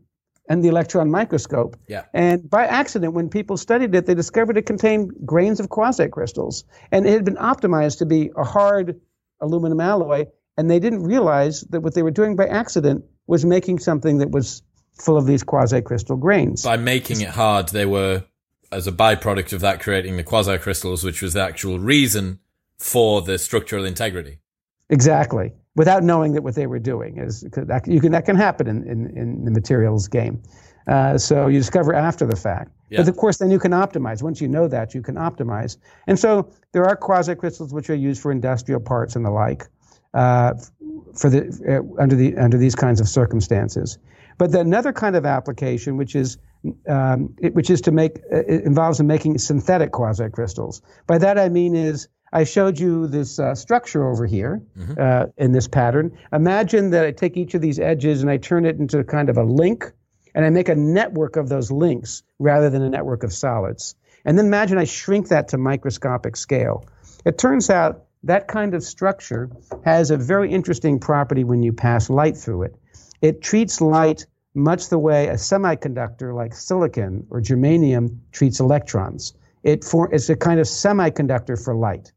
[0.50, 1.76] and the electron microscope.
[1.86, 2.04] Yeah.
[2.12, 6.64] And by accident, when people studied it, they discovered it contained grains of quasicrystals.
[6.90, 9.00] And it had been optimized to be a hard
[9.40, 10.26] aluminum alloy.
[10.58, 14.32] And they didn't realize that what they were doing by accident was making something that
[14.32, 14.62] was
[15.00, 16.64] full of these quasicrystal grains.
[16.64, 18.24] By making it hard, they were,
[18.72, 22.40] as a byproduct of that, creating the quasicrystals, which was the actual reason
[22.76, 24.40] for the structural integrity.
[24.88, 28.66] Exactly without knowing that what they were doing is that, you can, that can happen
[28.66, 30.42] in, in, in the materials game.
[30.86, 32.72] Uh, so you discover after the fact.
[32.88, 32.98] Yeah.
[33.00, 34.22] But of course, then you can optimize.
[34.22, 35.76] Once you know that, you can optimize.
[36.08, 39.68] And so there are quasicrystals which are used for industrial parts and the like,
[40.14, 40.54] uh,
[41.14, 43.98] for the uh, under the under these kinds of circumstances.
[44.38, 46.38] But then another kind of application, which is
[46.88, 50.80] um, it, which is to make uh, involves in making synthetic quasicrystals.
[51.06, 54.94] By that I mean is I showed you this uh, structure over here mm-hmm.
[54.98, 56.16] uh, in this pattern.
[56.32, 59.36] Imagine that I take each of these edges and I turn it into kind of
[59.36, 59.92] a link,
[60.34, 63.96] and I make a network of those links rather than a network of solids.
[64.24, 66.86] And then imagine I shrink that to microscopic scale.
[67.24, 69.50] It turns out that kind of structure
[69.84, 72.76] has a very interesting property when you pass light through it.
[73.22, 79.34] It treats light much the way a semiconductor like silicon or germanium treats electrons.
[79.62, 82.12] It for, it's a kind of semiconductor for light.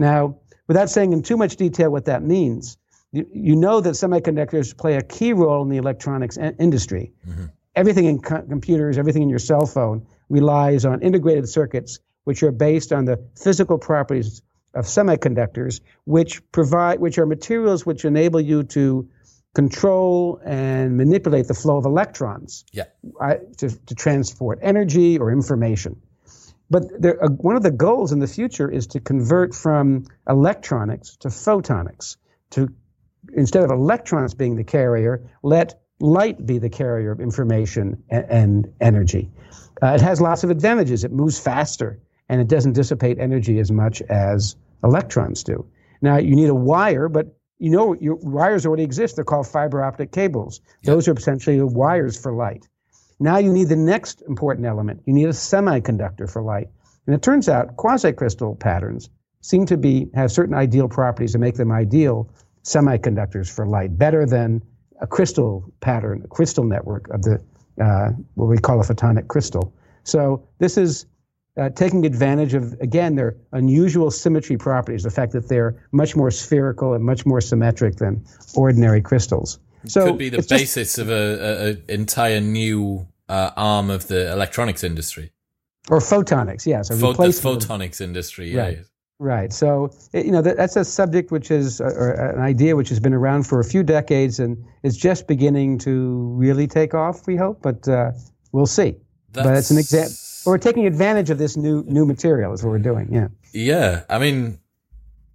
[0.00, 2.78] Now, without saying in too much detail what that means,
[3.12, 7.12] you, you know that semiconductors play a key role in the electronics industry.
[7.28, 7.44] Mm-hmm.
[7.76, 12.50] Everything in co- computers, everything in your cell phone relies on integrated circuits, which are
[12.50, 14.40] based on the physical properties
[14.74, 19.06] of semiconductors, which provide, which are materials which enable you to
[19.54, 22.84] control and manipulate the flow of electrons yeah.
[23.58, 26.00] to, to transport energy or information.
[26.70, 31.16] But there, uh, one of the goals in the future is to convert from electronics
[31.18, 32.16] to photonics.
[32.50, 32.68] To
[33.32, 38.72] instead of electrons being the carrier, let light be the carrier of information and, and
[38.80, 39.30] energy.
[39.82, 41.04] Uh, it has lots of advantages.
[41.04, 41.98] It moves faster
[42.28, 45.66] and it doesn't dissipate energy as much as electrons do.
[46.00, 49.16] Now you need a wire, but you know your wires already exist.
[49.16, 50.60] They're called fiber optic cables.
[50.84, 52.68] Those are essentially wires for light.
[53.20, 55.02] Now you need the next important element.
[55.06, 56.68] You need a semiconductor for light.
[57.06, 59.10] And it turns out quasi-crystal patterns
[59.42, 62.30] seem to be have certain ideal properties that make them ideal
[62.64, 64.62] semiconductors for light, better than
[65.00, 67.40] a crystal pattern, a crystal network of the
[67.82, 69.74] uh, what we call a photonic crystal.
[70.04, 71.06] So this is
[71.56, 76.30] uh, taking advantage of again their unusual symmetry properties, the fact that they're much more
[76.30, 78.24] spherical and much more symmetric than
[78.54, 79.58] ordinary crystals.
[79.86, 84.82] So could be the basis just, of an entire new uh, arm of the electronics
[84.84, 85.32] industry.
[85.88, 86.88] Or photonics, yes.
[86.88, 88.62] Pho- the photonics industry, yeah.
[88.62, 88.78] Right.
[89.22, 89.52] Right.
[89.52, 93.46] So, you know, that's a subject which is, or an idea which has been around
[93.46, 97.86] for a few decades and is just beginning to really take off, we hope, but
[97.86, 98.12] uh,
[98.52, 98.96] we'll see.
[99.32, 99.46] That's...
[99.46, 100.14] But it's an example.
[100.46, 103.12] We're taking advantage of this new new material, is what we're doing.
[103.12, 103.28] Yeah.
[103.52, 104.04] Yeah.
[104.08, 104.58] I mean,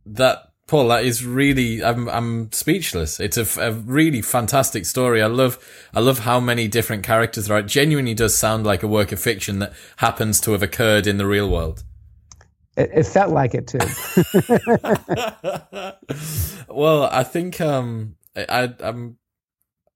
[0.07, 3.19] that Paul, that is really, I'm, I'm speechless.
[3.19, 5.21] It's a, a, really fantastic story.
[5.21, 5.59] I love,
[5.93, 7.59] I love how many different characters there are.
[7.59, 11.17] It genuinely does sound like a work of fiction that happens to have occurred in
[11.17, 11.83] the real world.
[12.75, 13.77] It, it felt like it too.
[16.67, 19.17] well, I think, um, I, I'm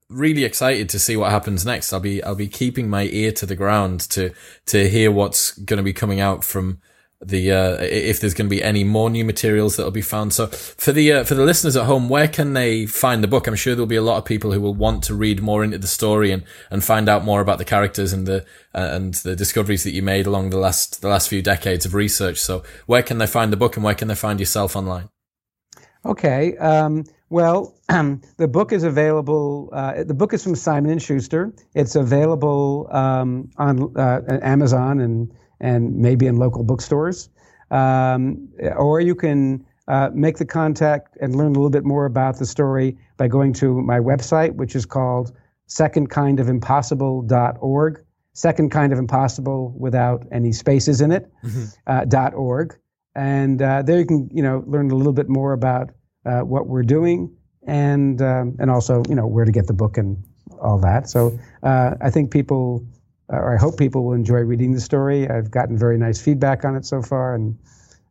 [0.08, 1.92] really excited to see what happens next.
[1.92, 4.34] I'll be, I'll be keeping my ear to the ground to,
[4.68, 6.80] to hear what's going to be coming out from,
[7.22, 10.34] the uh, if there's going to be any more new materials that'll be found.
[10.34, 13.46] So for the uh, for the listeners at home, where can they find the book?
[13.46, 15.78] I'm sure there'll be a lot of people who will want to read more into
[15.78, 19.36] the story and, and find out more about the characters and the uh, and the
[19.36, 22.38] discoveries that you made along the last the last few decades of research.
[22.38, 25.10] So where can they find the book and where can they find yourself online?
[26.06, 26.56] Okay.
[26.58, 29.70] Um, well, the book is available.
[29.74, 31.54] Uh, the book is from Simon and Schuster.
[31.74, 37.30] It's available um, on uh, Amazon and and maybe in local bookstores.
[37.72, 42.40] Um, or you can uh, make the contact and learn a little bit more about
[42.40, 45.36] the story by going to my website, which is called
[45.68, 48.06] secondkindofimpossible.org.
[48.34, 51.32] Second kind of impossible without any spaces in it.
[51.44, 51.66] Mm-hmm.
[51.88, 52.78] Uh, dot org,
[53.16, 55.90] and uh, there you can you know learn a little bit more about
[56.26, 57.36] uh, what we're doing
[57.68, 60.24] and um, and also you know where to get the book and
[60.62, 61.10] all that.
[61.10, 62.86] So uh, I think people
[63.30, 65.30] or I hope people will enjoy reading the story.
[65.30, 67.58] I've gotten very nice feedback on it so far, and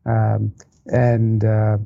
[0.06, 0.54] um,
[0.86, 1.78] and uh,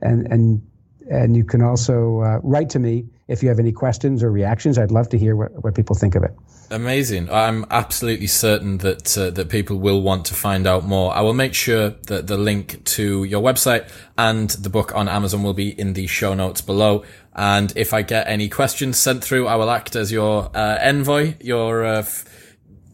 [0.00, 0.62] and and
[1.10, 4.78] and you can also uh, write to me if you have any questions or reactions.
[4.78, 6.34] I'd love to hear what, what people think of it.
[6.70, 7.30] Amazing!
[7.30, 11.14] I'm absolutely certain that uh, that people will want to find out more.
[11.14, 13.88] I will make sure that the link to your website
[14.18, 17.04] and the book on Amazon will be in the show notes below.
[17.34, 21.34] And if I get any questions sent through, I will act as your uh, envoy,
[21.40, 22.06] your uh,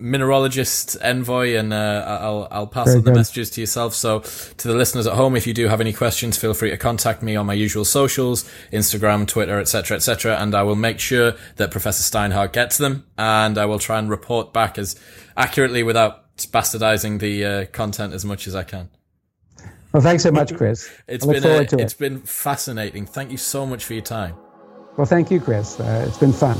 [0.02, 3.94] mineralogist envoy, and uh, I'll I'll pass Very on the messages to yourself.
[3.94, 6.76] So to the listeners at home, if you do have any questions, feel free to
[6.76, 11.34] contact me on my usual socials, Instagram, Twitter, etc., etc., and I will make sure
[11.56, 15.00] that Professor Steinhardt gets them, and I will try and report back as
[15.36, 18.90] accurately without bastardizing the uh, content as much as I can.
[19.92, 20.90] Well, thanks so much, Chris.
[21.06, 21.98] it's been a, it's it.
[21.98, 23.06] been fascinating.
[23.06, 24.34] Thank you so much for your time.
[24.96, 25.78] Well, thank you, Chris.
[25.78, 26.58] Uh, it's been fun.